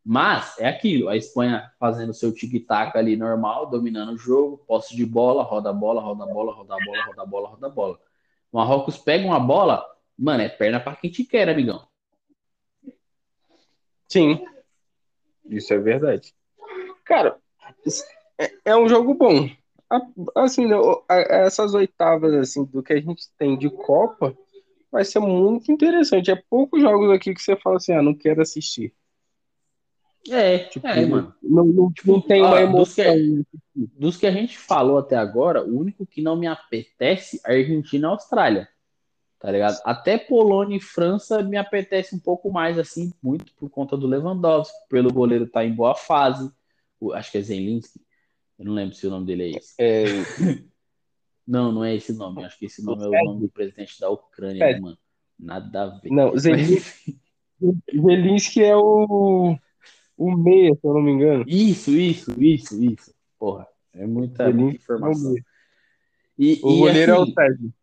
[0.10, 5.06] Mas é aquilo, a Espanha fazendo seu tic-tac ali normal, dominando o jogo, posse de
[5.06, 7.70] bola, roda a bola, roda a bola, roda a bola, roda a bola, roda a
[7.70, 8.00] bola.
[8.50, 9.86] O Marrocos pega uma bola,
[10.18, 11.86] mano, é perna pra quem te quer, amigão.
[14.08, 14.46] Sim,
[15.46, 16.34] isso é verdade.
[17.08, 17.38] Cara,
[18.38, 19.50] é, é um jogo bom.
[19.90, 20.02] A-
[20.44, 24.36] Assim, né, o- a- essas oitavas assim do que a gente tem de Copa
[24.92, 26.30] vai ser muito interessante.
[26.32, 28.94] É poucos jogos aqui que você fala assim, ah, não quero assistir.
[30.30, 31.34] É, Tipo, é, mano.
[31.42, 33.46] Não, não, não tem uma dos que- emoção.
[33.74, 38.08] Dos que a gente falou até agora, o único que não me apetece é Argentina
[38.08, 38.68] e Austrália.
[39.40, 39.80] Tá ligado?
[39.86, 44.76] Até Polônia e França me apetece um pouco mais, assim, muito por conta do Lewandowski,
[44.90, 46.52] pelo goleiro tá em boa fase.
[47.00, 48.00] O- acho que é Zelinski.
[48.60, 49.74] Eu não lembro se o nome dele é esse.
[49.78, 50.04] É,
[51.48, 52.44] Não, não é esse nome.
[52.44, 54.80] Acho que esse nome é o nome do presidente da Ucrânia, É.
[54.80, 54.98] mano.
[55.40, 56.10] Nada a ver.
[56.12, 57.18] não, Zelinski,
[57.94, 59.58] Zelinski é o,
[60.18, 61.46] o meia, se eu não me engano.
[61.48, 63.14] Isso, isso, isso, isso.
[63.40, 65.32] Porra, é muita, Zelinski é o informação.
[65.32, 65.36] O
[66.38, 67.74] E, e, goleiro é o assim, Sérgio.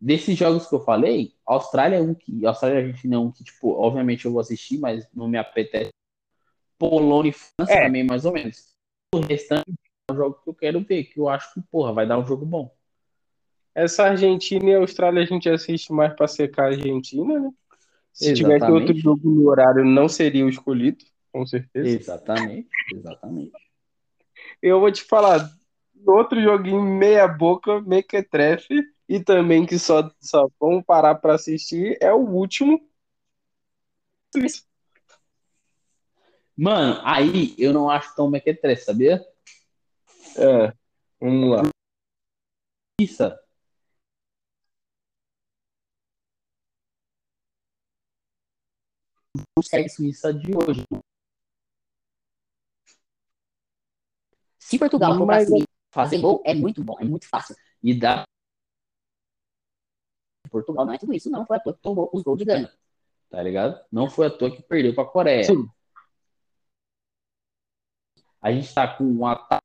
[0.00, 2.46] desses jogos que eu falei, Austrália é um que.
[2.46, 5.36] Austrália e a Argentina é um que, tipo, obviamente eu vou assistir, mas não me
[5.38, 5.90] apetece.
[6.88, 7.84] Polônia e França É.
[7.84, 8.74] também, mais ou menos.
[9.14, 9.72] O restante
[10.08, 12.26] é um jogo que eu quero ver, que eu acho que, porra, vai dar um
[12.26, 12.74] jogo bom.
[13.72, 17.50] Essa Argentina e Austrália a gente assiste mais pra secar a Argentina, né?
[18.12, 18.36] Se Exatamente.
[18.36, 21.88] tivesse outro jogo no horário, não seria o escolhido, com certeza.
[21.88, 23.52] Exatamente, exatamente.
[24.60, 25.48] Eu vou te falar,
[26.04, 32.12] outro joguinho meia boca, mequetrefe, e também que só, só vamos parar para assistir, é
[32.12, 32.84] o último.
[36.56, 39.24] Mano, aí eu não acho tão mequetrefe, sabia?
[40.36, 40.72] É,
[41.20, 41.62] vamos lá.
[43.00, 43.24] Isso.
[49.56, 50.84] Consegue Suíça de hoje.
[54.58, 55.48] Se Portugal for Mas...
[55.90, 57.56] fazer gol, é muito bom, é muito fácil.
[57.82, 58.24] E dá.
[60.50, 61.46] Portugal não é tudo isso, não.
[61.46, 62.68] Foi à toa que tomou os gols de ganho.
[63.30, 63.82] Tá ligado?
[63.90, 65.44] Não foi à toa que perdeu pra Coreia.
[65.44, 65.66] Sim.
[68.42, 69.62] A gente tá com um ataque.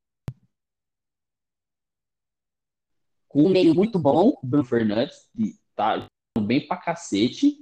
[3.28, 6.06] Com um meio muito bom, Bruno Fernandes, que tá
[6.40, 7.58] bem pra cacete,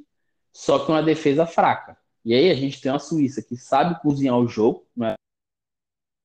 [0.52, 1.98] só que uma defesa fraca.
[2.24, 5.14] E aí a gente tem uma Suíça que sabe cozinhar o jogo, não é?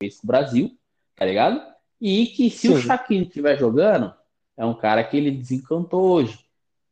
[0.02, 0.76] Fez com o Brasil,
[1.14, 1.62] tá ligado?
[2.00, 2.74] E que se Sim.
[2.74, 4.12] o Shaquille estiver jogando,
[4.56, 6.44] é um cara que ele desencantou hoje.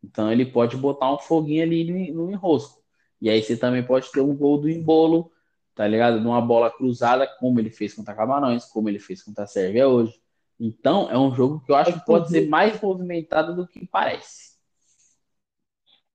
[0.04, 2.82] Então ele pode botar um foguinho ali no, no enrosco.
[3.20, 5.32] E aí você também pode ter um gol do embolo,
[5.78, 6.18] tá ligado?
[6.18, 10.20] Numa bola cruzada, como ele fez contra Camarões, como ele fez contra a Sérvia hoje.
[10.58, 14.58] Então é um jogo que eu acho que pode ser mais movimentado do que parece.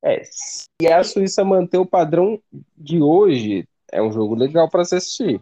[0.01, 2.37] É, se a Suíça manter o padrão
[2.75, 5.41] de hoje, é um jogo legal para se assistir.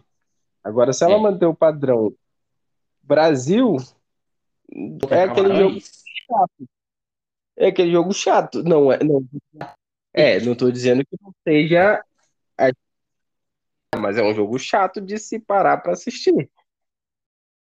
[0.62, 1.20] Agora, se ela é.
[1.20, 2.14] manter o padrão
[3.02, 3.74] Brasil
[5.10, 6.68] é aquele jogo chato.
[7.56, 8.62] É aquele jogo chato.
[8.62, 9.26] Não, é, não.
[10.14, 12.04] É, não tô dizendo que não seja.
[13.98, 16.50] Mas é um jogo chato de se parar para assistir.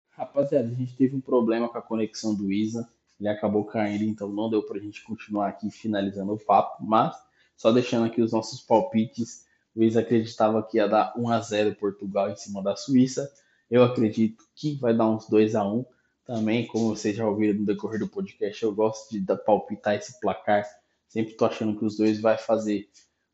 [0.09, 2.87] Rapaziada, a gente teve um problema com a conexão do Isa.
[3.19, 6.83] Ele acabou caindo, então não deu pra gente continuar aqui finalizando o papo.
[6.83, 7.15] Mas,
[7.55, 9.45] só deixando aqui os nossos palpites.
[9.75, 13.31] O Isa acreditava que ia dar 1 a 0 Portugal em cima da Suíça.
[13.69, 15.85] Eu acredito que vai dar uns 2 a 1
[16.25, 20.65] também, como vocês já ouviram no decorrer do podcast, eu gosto de palpitar esse placar.
[21.07, 22.87] Sempre tô achando que os dois vai fazer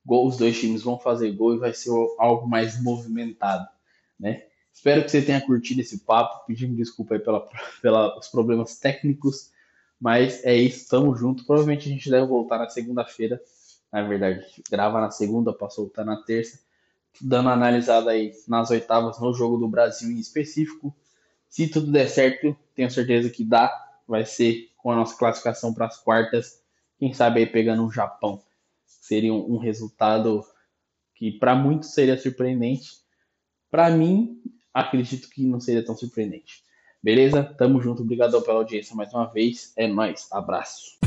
[0.08, 3.68] gol, os dois times vão fazer gol e vai ser algo mais movimentado,
[4.20, 4.44] né?
[4.74, 7.48] Espero que você tenha curtido esse papo, pedindo desculpa aí pela,
[7.82, 9.52] pelos problemas técnicos,
[10.00, 11.46] mas é isso, tamo junto.
[11.46, 13.42] Provavelmente a gente deve voltar na segunda-feira.
[13.92, 16.60] Na verdade, grava na segunda para soltar na terça
[17.22, 20.94] dando analisada aí nas oitavas no jogo do Brasil em específico.
[21.50, 23.72] Se tudo der certo, tenho certeza que dá.
[24.08, 26.62] Vai ser com a nossa classificação para as quartas.
[27.00, 28.42] Quem sabe aí pegando um Japão.
[29.08, 30.44] Seria um, um resultado
[31.16, 32.92] que para muitos seria surpreendente.
[33.72, 34.42] Para mim,
[34.74, 36.62] acredito que não seria tão surpreendente.
[37.02, 37.44] Beleza?
[37.44, 38.04] Tamo junto.
[38.04, 39.72] Obrigado pela audiência mais uma vez.
[39.78, 40.28] É nóis.
[40.32, 40.98] Abraço.